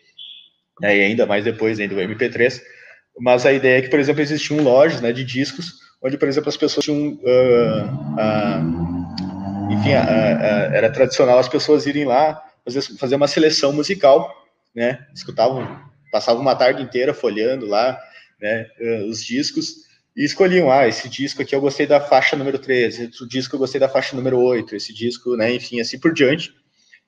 [0.81, 2.61] né, e ainda mais depois ainda o MP3,
[3.19, 6.49] mas a ideia é que, por exemplo, existiam lojas né, de discos, onde, por exemplo,
[6.49, 7.15] as pessoas tinham.
[7.15, 7.85] Uh,
[8.15, 14.33] uh, enfim, uh, era tradicional as pessoas irem lá fazer, fazer uma seleção musical,
[14.75, 15.07] né?
[15.15, 15.81] Escutavam,
[16.13, 17.99] passavam uma tarde inteira folhando lá
[18.41, 18.67] né,
[19.09, 23.29] os discos e escolhiam, ah, esse disco aqui eu gostei da faixa número 13, esse
[23.29, 26.55] disco eu gostei da faixa número 8, esse disco, né, enfim, assim por diante.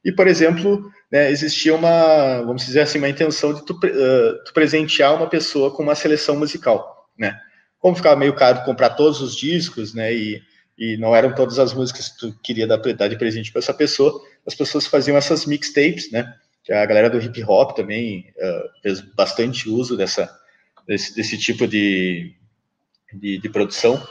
[0.05, 4.53] E, por exemplo, né, existia uma, vamos dizer assim, uma intenção de tu, uh, tu,
[4.53, 7.35] presentear uma pessoa com uma seleção musical, né?
[7.79, 10.43] Como ficava meio caro comprar todos os discos, né, e,
[10.79, 13.72] e não eram todas as músicas que tu queria dar, dar de presente para essa
[13.72, 16.31] pessoa, as pessoas faziam essas mixtapes, né?
[16.70, 20.31] A galera do hip hop também uh, fez bastante uso dessa,
[20.89, 22.34] desse, desse tipo de,
[23.12, 24.03] de, de produção,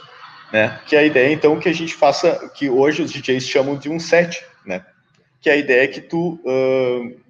[0.52, 0.80] né?
[0.86, 4.00] Que a ideia, então, que a gente faça, que hoje os DJs chamam de um
[4.00, 4.86] set, né?
[5.40, 7.20] que a ideia é que tu uh,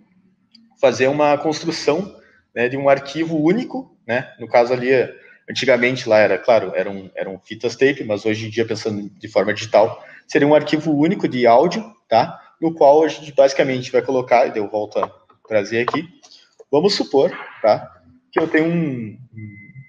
[0.81, 2.17] fazer uma construção
[2.55, 4.33] né, de um arquivo único, né?
[4.39, 4.91] No caso ali,
[5.49, 9.53] antigamente lá era, claro, eram, eram fitas tape, mas hoje em dia, pensando de forma
[9.53, 12.41] digital, seria um arquivo único de áudio, tá?
[12.61, 15.11] No qual a gente basicamente vai colocar, e eu volto a
[15.47, 16.09] trazer aqui,
[16.71, 17.31] vamos supor,
[17.63, 17.98] tá?
[18.33, 19.19] Que eu tenho um,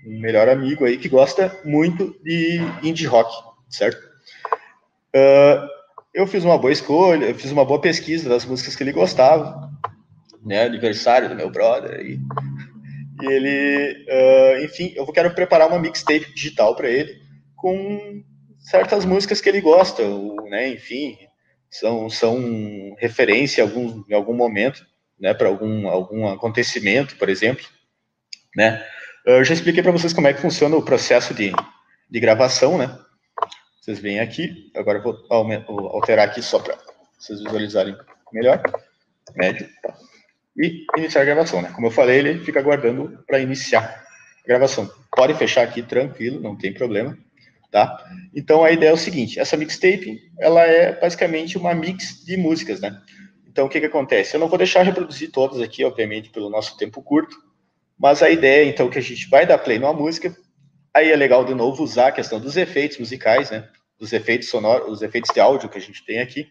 [0.05, 3.31] um melhor amigo aí que gosta muito de indie rock,
[3.69, 4.01] certo?
[5.15, 5.67] Uh,
[6.13, 9.69] eu fiz uma boa escolha, eu fiz uma boa pesquisa das músicas que ele gostava,
[10.43, 12.19] né, aniversário do meu brother, e,
[13.21, 17.21] e ele, uh, enfim, eu quero preparar uma mixtape digital para ele
[17.55, 18.23] com
[18.59, 21.17] certas músicas que ele gosta, ou, né, enfim,
[21.69, 24.85] são, são referência em algum, em algum momento,
[25.19, 27.65] né, para algum, algum acontecimento, por exemplo,
[28.59, 28.85] né.
[29.25, 31.53] Eu já expliquei para vocês como é que funciona o processo de,
[32.09, 32.99] de gravação, né,
[33.79, 36.77] vocês veem aqui, agora eu vou alterar aqui só para
[37.17, 37.95] vocês visualizarem
[38.33, 38.61] melhor.
[39.35, 39.67] Médio.
[39.81, 39.93] Tá.
[40.57, 41.71] E iniciar a gravação, né?
[41.73, 44.03] Como eu falei, ele fica aguardando para iniciar
[44.43, 44.91] a gravação.
[45.15, 47.17] Pode fechar aqui tranquilo, não tem problema,
[47.71, 48.03] tá?
[48.35, 52.81] Então a ideia é o seguinte, essa mixtape, ela é basicamente uma mix de músicas,
[52.81, 52.99] né?
[53.47, 54.35] Então o que que acontece?
[54.35, 57.35] Eu não vou deixar reproduzir todas aqui, obviamente, pelo nosso tempo curto,
[57.99, 60.35] mas a ideia, então, que a gente vai dar play numa música,
[60.93, 63.67] aí é legal de novo usar a questão dos efeitos musicais, né?
[63.99, 66.47] dos efeitos sonoros, os efeitos de áudio que a gente tem aqui.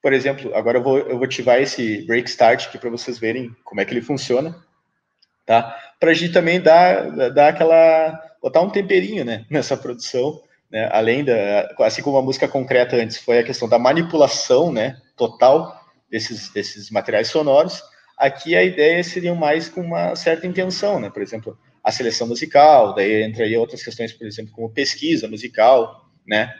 [0.00, 3.54] Por exemplo, agora eu vou, eu vou ativar esse break start aqui para vocês verem
[3.62, 4.56] como é que ele funciona,
[5.44, 5.76] tá?
[6.00, 10.40] Para a gente também dar, dar aquela, botar um temperinho, né, nessa produção,
[10.70, 10.88] né?
[10.90, 15.78] Além da, assim como a música concreta antes foi a questão da manipulação, né, total
[16.10, 17.82] desses, desses materiais sonoros,
[18.16, 21.10] aqui a ideia seria mais com uma certa intenção, né?
[21.10, 26.54] Por exemplo, a seleção musical, daí entraria outras questões, por exemplo, como pesquisa musical, né?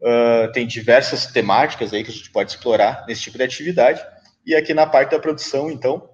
[0.00, 4.00] Uh, tem diversas temáticas aí que a gente pode explorar nesse tipo de atividade.
[4.46, 6.10] E aqui na parte da produção, então,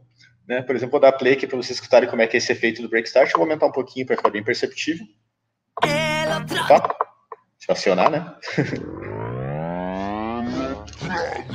[0.48, 2.52] né, por exemplo, vou dar play aqui para vocês escutarem como é que é esse
[2.52, 3.30] efeito do break start.
[3.30, 5.04] Eu vou aumentar um pouquinho para ficar bem perceptível.
[6.66, 6.96] Tá?
[7.68, 7.94] Deixa eu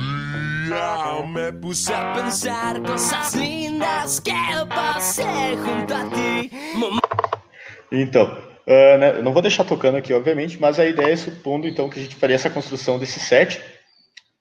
[1.26, 6.50] me puse a pensar cosas lindas que junto a ti.
[7.92, 11.90] Então, Uh, né, não vou deixar tocando aqui, obviamente, mas a ideia é supondo então
[11.90, 13.60] que a gente faria essa construção desse set,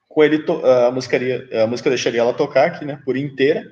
[0.07, 1.17] com ele a, música,
[1.63, 3.63] a música deixaria ela tocar aqui, né, por inteira,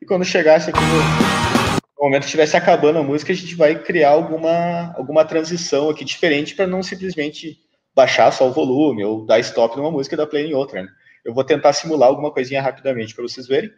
[0.00, 3.74] e quando chegasse aqui no, no momento que estivesse acabando a música, a gente vai
[3.82, 7.58] criar alguma, alguma transição aqui diferente para não simplesmente
[7.94, 10.82] baixar só o volume ou dar stop numa música e dar play em outra.
[10.82, 10.88] Né?
[11.24, 13.70] Eu vou tentar simular alguma coisinha rapidamente para vocês verem.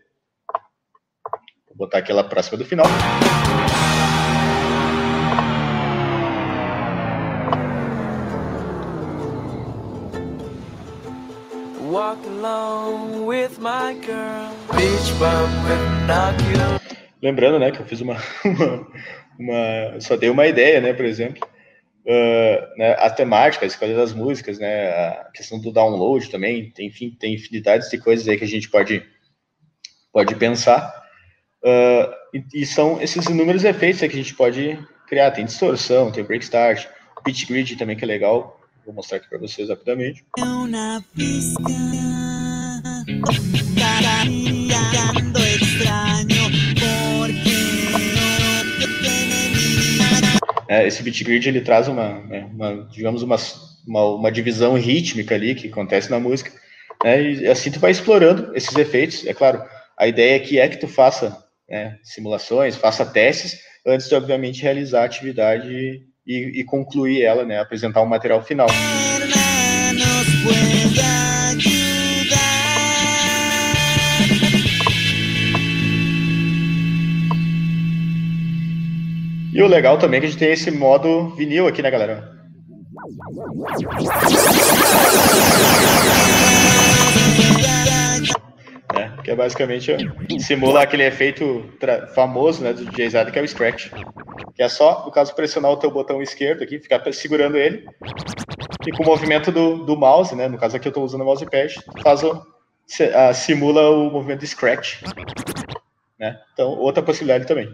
[1.69, 2.87] Vou botar aquela próxima do final.
[17.23, 18.87] Lembrando, né, que eu fiz uma, uma,
[19.39, 21.47] uma, só dei uma ideia, né, por exemplo,
[22.07, 26.89] uh, né, a temática, a escolha das músicas, né, a questão do download também, tem,
[26.89, 29.03] enfim, tem infinidades de coisas aí que a gente pode,
[30.13, 30.93] pode pensar,
[31.65, 34.79] uh, e, e, são esses inúmeros efeitos que a gente pode
[35.09, 36.87] criar, tem distorção, tem break start,
[37.25, 40.25] pitch grid também que é legal, Vou mostrar aqui para vocês rapidamente.
[40.39, 40.43] É,
[50.87, 53.37] esse beat grid ele traz uma, né, uma digamos uma,
[53.87, 56.53] uma, uma, divisão rítmica ali que acontece na música,
[57.03, 59.27] né, e assim tu vai explorando esses efeitos.
[59.27, 59.63] É claro,
[59.99, 61.37] a ideia aqui é que tu faça
[61.69, 67.59] né, simulações, faça testes antes de obviamente realizar a atividade e, e concluir ela, né,
[67.59, 68.69] apresentar um material final.
[79.61, 82.33] E o legal também é que a gente tem esse modo vinil aqui, né, galera?
[88.97, 89.95] É, que é basicamente
[90.39, 91.71] simula aquele efeito
[92.15, 93.91] famoso né, do DJ que é o Scratch.
[94.55, 97.85] Que é só, no caso, pressionar o teu botão esquerdo aqui, ficar segurando ele,
[98.87, 101.27] e com o movimento do, do mouse, né, no caso aqui eu estou usando o
[101.27, 102.47] mousepad, faz o,
[103.35, 105.03] simula o movimento de Scratch.
[106.19, 106.41] Né?
[106.55, 107.69] Então, outra possibilidade também.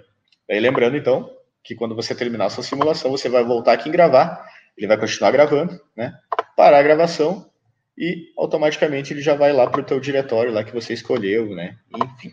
[0.50, 1.35] Aí lembrando, então,
[1.66, 4.46] que quando você terminar a sua simulação, você vai voltar aqui em gravar,
[4.78, 6.14] ele vai continuar gravando, né?
[6.56, 7.50] Parar a gravação
[7.98, 11.76] e automaticamente ele já vai lá para o teu diretório lá que você escolheu, né?
[11.96, 12.30] Enfim.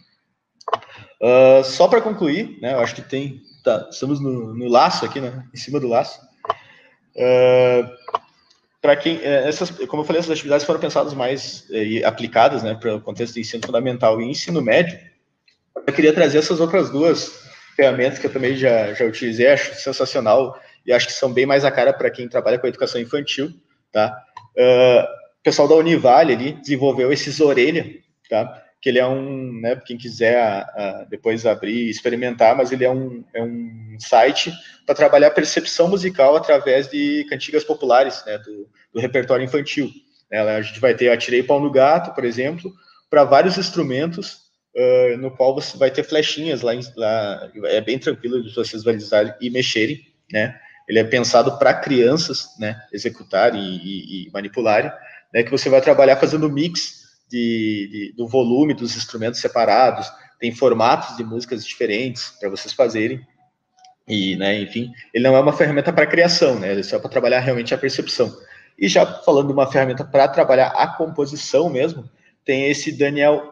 [1.19, 2.73] Uh, só para concluir, né?
[2.73, 5.43] Eu acho que tem, tá, estamos no, no, laço aqui, né?
[5.51, 6.21] Em cima do laço.
[7.15, 7.89] Uh,
[8.81, 12.75] para quem, eh, essas, como eu falei, essas atividades foram pensadas mais eh, aplicadas, né,
[12.75, 14.99] para o contexto de ensino fundamental e ensino médio.
[15.87, 17.42] Eu queria trazer essas outras duas
[17.75, 21.65] ferramentas que eu também já, já utilizei, acho sensacional e acho que são bem mais
[21.65, 23.51] a cara para quem trabalha com a educação infantil,
[23.91, 24.15] tá?
[24.55, 25.03] Uh,
[25.39, 27.85] o pessoal da Univale ali desenvolveu esses orelha,
[28.29, 28.61] tá?
[28.81, 32.91] Que ele é um, né, quem quiser uh, depois abrir e experimentar, mas ele é
[32.91, 34.51] um, é um site
[34.85, 39.89] para trabalhar percepção musical através de cantigas populares, né, do, do repertório infantil.
[40.29, 40.39] Né?
[40.39, 42.73] A gente vai ter Atirei Pau no Gato, por exemplo,
[43.09, 44.42] para vários instrumentos
[44.75, 49.33] uh, no qual você vai ter flechinhas lá, lá, é bem tranquilo de vocês visualizarem
[49.39, 50.01] e mexerem,
[50.31, 50.59] né?
[50.87, 54.91] Ele é pensado para crianças, né, executarem e, e, manipularem,
[55.33, 60.53] né, que você vai trabalhar fazendo mix de, de, do volume dos instrumentos separados, tem
[60.53, 63.25] formatos de músicas diferentes para vocês fazerem,
[64.05, 67.09] e, né, enfim, ele não é uma ferramenta para criação, né, ele é só para
[67.09, 68.35] trabalhar realmente a percepção.
[68.77, 72.09] E já falando de uma ferramenta para trabalhar a composição mesmo,
[72.43, 73.49] tem esse Daniel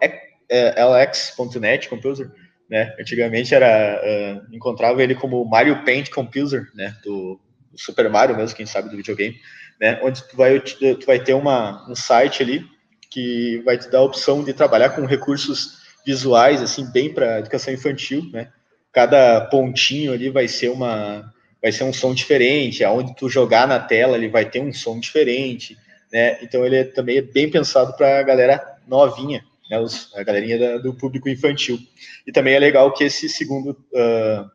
[0.51, 2.29] é, LX.net Composer,
[2.69, 2.93] né?
[2.99, 6.95] Antigamente era uh, encontrava ele como Mario Paint Composer, né?
[7.03, 7.39] Do,
[7.71, 9.39] do, Super Mario mesmo, quem sabe do videogame,
[9.79, 9.97] né?
[10.03, 12.65] Onde tu vai tu vai ter uma um site ali
[13.09, 17.73] que vai te dar a opção de trabalhar com recursos visuais assim bem para educação
[17.73, 18.49] infantil, né?
[18.91, 23.79] Cada pontinho ali vai ser uma vai ser um som diferente, aonde tu jogar na
[23.79, 25.77] tela ele vai ter um som diferente,
[26.11, 26.37] né?
[26.41, 30.59] Então ele é, também é bem pensado para a galera novinha, né, os, a galerinha
[30.59, 31.79] da, do público infantil.
[32.27, 34.51] E também é legal que esse segundo, uh,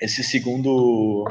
[0.00, 1.26] esse segundo,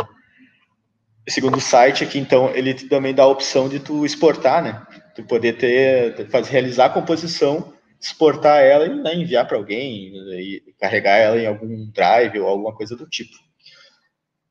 [1.28, 4.86] segundo site aqui, então, ele também dá a opção de tu exportar, né?
[5.16, 10.64] Tu poder ter, fazer, realizar a composição, exportar ela e né, enviar para alguém, e
[10.80, 13.36] carregar ela em algum drive ou alguma coisa do tipo.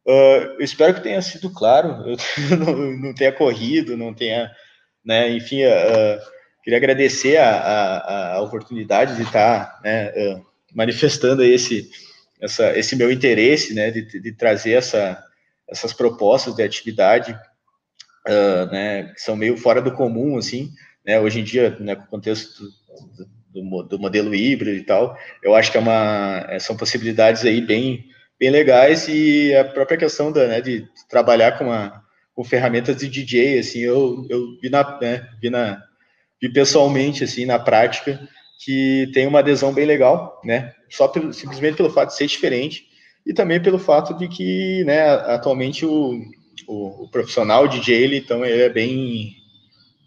[0.04, 2.04] Uh, eu espero que tenha sido claro,
[2.50, 4.50] eu não, não tenha corrido, não tenha,
[5.04, 6.39] né, enfim, uh,
[6.70, 11.90] Queria agradecer a, a, a oportunidade de estar né, uh, manifestando esse,
[12.40, 15.20] essa, esse meu interesse, né, de, de trazer essa,
[15.68, 20.70] essas propostas de atividade, uh, né, que são meio fora do comum, assim,
[21.04, 22.62] né, hoje em dia, né, com o contexto
[23.52, 27.44] do, do, do, modelo híbrido e tal, eu acho que é uma, é, são possibilidades
[27.44, 28.04] aí bem,
[28.38, 32.00] bem legais e a própria questão da, né, de trabalhar com, uma,
[32.32, 35.89] com ferramentas de DJ, assim, eu, eu vi na, né, vi na,
[36.40, 38.20] vi pessoalmente, assim, na prática,
[38.64, 40.72] que tem uma adesão bem legal, né?
[40.88, 42.84] Só pelo, simplesmente pelo fato de ser diferente
[43.26, 46.20] e também pelo fato de que, né, atualmente o,
[46.66, 49.36] o, o profissional DJ, ele, então, ele é bem,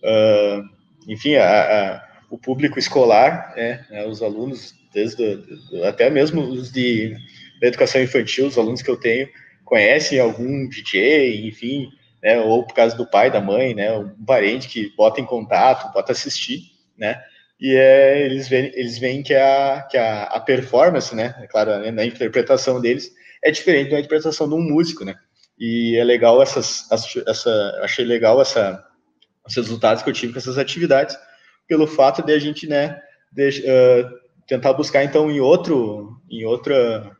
[0.04, 0.64] uh,
[1.08, 5.40] enfim, a, a, o público escolar, né, né os alunos, desde
[5.86, 7.16] até mesmo os de
[7.62, 9.30] da educação infantil, os alunos que eu tenho,
[9.64, 11.90] conhecem algum DJ, enfim,
[12.24, 15.92] né, ou por causa do pai, da mãe, né, um parente que bota em contato,
[15.94, 17.22] bota assistir, né,
[17.60, 21.78] e é, eles veem, eles veem que, a, que a, a performance, né, é claro,
[21.80, 23.12] né, na interpretação deles,
[23.44, 25.16] é diferente da interpretação de um músico, né,
[25.60, 26.90] e é legal essas,
[27.28, 28.82] essa, achei legal essa,
[29.46, 31.18] os resultados que eu tive com essas atividades,
[31.68, 33.02] pelo fato de a gente, né,
[33.34, 34.10] de, uh,
[34.48, 37.12] tentar buscar então em outro, em outra,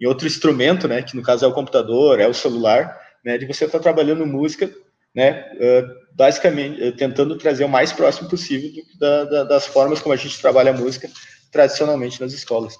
[0.00, 3.46] em outro instrumento, né, que no caso é o computador, é o celular, né, de
[3.46, 4.70] você estar tá trabalhando música,
[5.14, 10.12] né, uh, basicamente uh, tentando trazer o mais próximo possível da, da, das formas como
[10.12, 11.08] a gente trabalha a música
[11.50, 12.76] tradicionalmente nas escolas.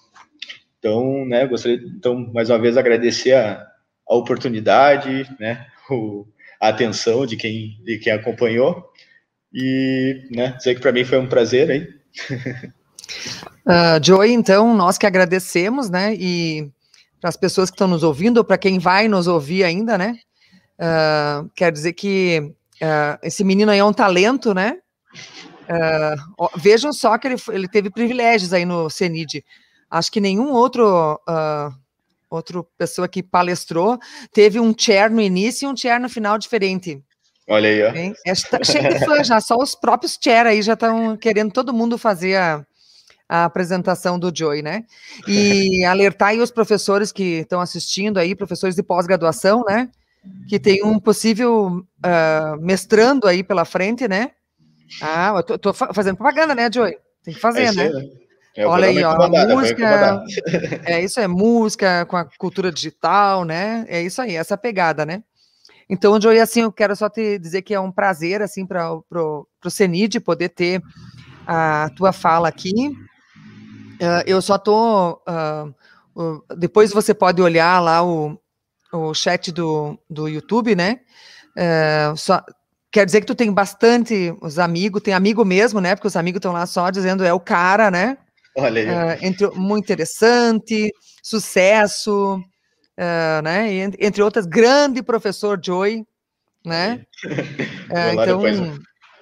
[0.79, 3.67] Então, né, gostaria, então, mais uma vez, agradecer a,
[4.09, 6.27] a oportunidade, né, o,
[6.61, 8.85] a atenção de quem, de quem acompanhou
[9.53, 11.89] e, né, dizer que para mim foi um prazer aí.
[13.67, 16.71] Uh, Joey, então, nós que agradecemos, né, e
[17.21, 20.19] para as pessoas que estão nos ouvindo, ou para quem vai nos ouvir ainda, né,
[20.79, 24.79] Uh, quer dizer que uh, esse menino aí é um talento, né?
[25.69, 29.45] Uh, vejam só que ele, ele teve privilégios aí no CENID.
[29.91, 31.21] Acho que nenhum outro
[32.31, 33.99] outra pessoa que palestrou,
[34.33, 37.03] teve um chair no início e um chair no final diferente.
[37.49, 38.11] Olha aí, ó.
[38.27, 41.73] É, tá cheio de fã já, só os próprios chair aí já estão querendo todo
[41.73, 42.67] mundo fazer a,
[43.27, 44.85] a apresentação do Joey, né?
[45.27, 49.89] E alertar aí os professores que estão assistindo aí, professores de pós-graduação, né?
[50.49, 54.33] Que tem um possível uh, mestrando aí pela frente, né?
[55.03, 56.97] Ah, eu tô, tô fazendo propaganda, né, Joey?
[57.23, 57.89] Tem que fazer, é né?
[57.91, 58.09] né?
[58.57, 60.25] É, Olha aí, ó, a música.
[60.85, 63.85] É isso, é música com a cultura digital, né?
[63.89, 65.23] É isso aí, essa pegada, né?
[65.89, 69.47] Então, Joey, assim, eu quero só te dizer que é um prazer, assim, para o
[69.71, 70.83] CENID poder ter
[71.47, 72.73] a tua fala aqui.
[74.01, 75.23] Uh, eu só tô.
[76.17, 78.39] Uh, depois você pode olhar lá o,
[78.93, 81.01] o chat do, do YouTube, né?
[81.57, 82.43] Eh, só,
[82.91, 85.95] quer dizer que tu tem bastante os amigos, tem amigo mesmo, né?
[85.95, 88.17] Porque os amigos estão lá só dizendo é o cara, né?
[88.57, 88.89] Olha aí.
[88.89, 93.73] Uh, entre, muito interessante, sucesso, uh, né?
[93.73, 96.05] E, entre outras, grande professor Joy,
[96.65, 97.05] né?
[98.13, 98.43] Então,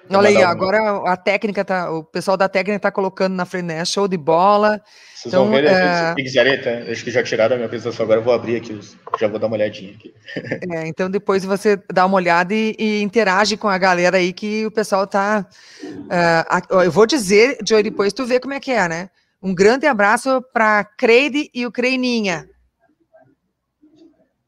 [0.09, 3.83] olha aí, agora a técnica tá, o pessoal da técnica tá colocando na frente, né?
[3.85, 4.81] Show de bola.
[5.13, 6.13] Vocês então, vão ver, é...
[6.13, 8.79] Pixareta, acho que já tiraram a minha apresentação, agora eu vou abrir aqui,
[9.19, 10.13] já vou dar uma olhadinha aqui.
[10.69, 14.65] É, então depois você dá uma olhada e, e, interage com a galera aí que
[14.65, 15.45] o pessoal tá.
[15.83, 19.09] Uh, eu vou dizer, Joy, depois tu vê como é que é, né?
[19.41, 22.47] Um grande abraço para Creide e o Creininha.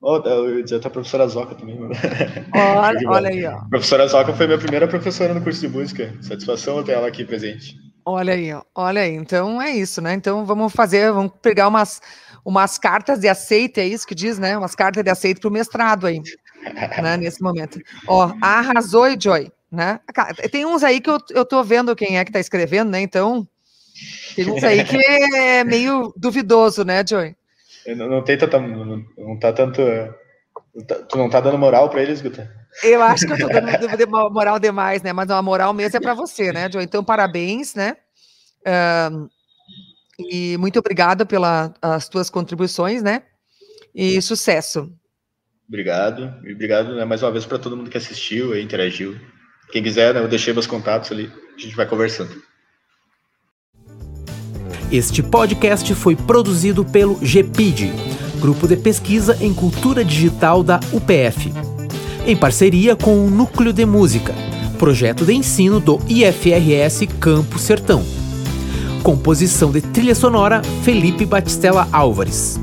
[0.02, 1.78] Oh, eu ia dizer a professora Zoca também.
[2.56, 3.52] Olha, olha aí, ó.
[3.52, 6.16] A professora Zoca foi minha primeira professora no curso de música.
[6.22, 7.76] Satisfação ter ela aqui presente.
[8.06, 8.64] Olha aí, ó.
[8.74, 9.14] olha aí.
[9.14, 10.14] Então é isso, né?
[10.14, 12.02] Então vamos fazer, vamos pegar umas,
[12.46, 14.58] umas cartas de aceite, é isso que diz, né?
[14.58, 16.22] Umas cartas de aceite para o mestrado aí,
[17.04, 17.18] né?
[17.18, 17.78] Nesse momento.
[18.08, 20.00] Ó, arrasou, Joy, né?
[20.50, 23.02] Tem uns aí que eu, eu tô vendo quem é que tá escrevendo, né?
[23.02, 23.46] Então
[24.34, 27.36] tem uns aí que é meio duvidoso, né, Joey?
[27.96, 28.60] Não, não tem tanta.
[28.60, 29.82] Não, não tá tanto.
[30.88, 32.50] Tá, tu não tá dando moral para eles, Guta?
[32.84, 35.12] Eu acho que eu tô dando moral demais, né?
[35.12, 36.86] Mas a moral mesmo é para você, né, Joey?
[36.86, 37.98] Então, parabéns, né?
[39.12, 39.28] Um,
[40.20, 43.24] e muito obrigado pelas tuas contribuições, né?
[43.96, 44.92] E sucesso.
[45.68, 46.34] Obrigado.
[46.44, 49.20] E obrigado né, mais uma vez para todo mundo que assistiu e interagiu.
[49.72, 52.42] Quem quiser, né, eu deixei meus contatos ali, a gente vai conversando.
[54.92, 57.94] Este podcast foi produzido pelo GPID,
[58.40, 61.54] Grupo de Pesquisa em Cultura Digital da UPF,
[62.26, 64.34] em parceria com o Núcleo de Música,
[64.80, 68.04] projeto de ensino do IFRS Campo Sertão.
[69.04, 72.60] Composição de trilha sonora Felipe Batistella Álvares.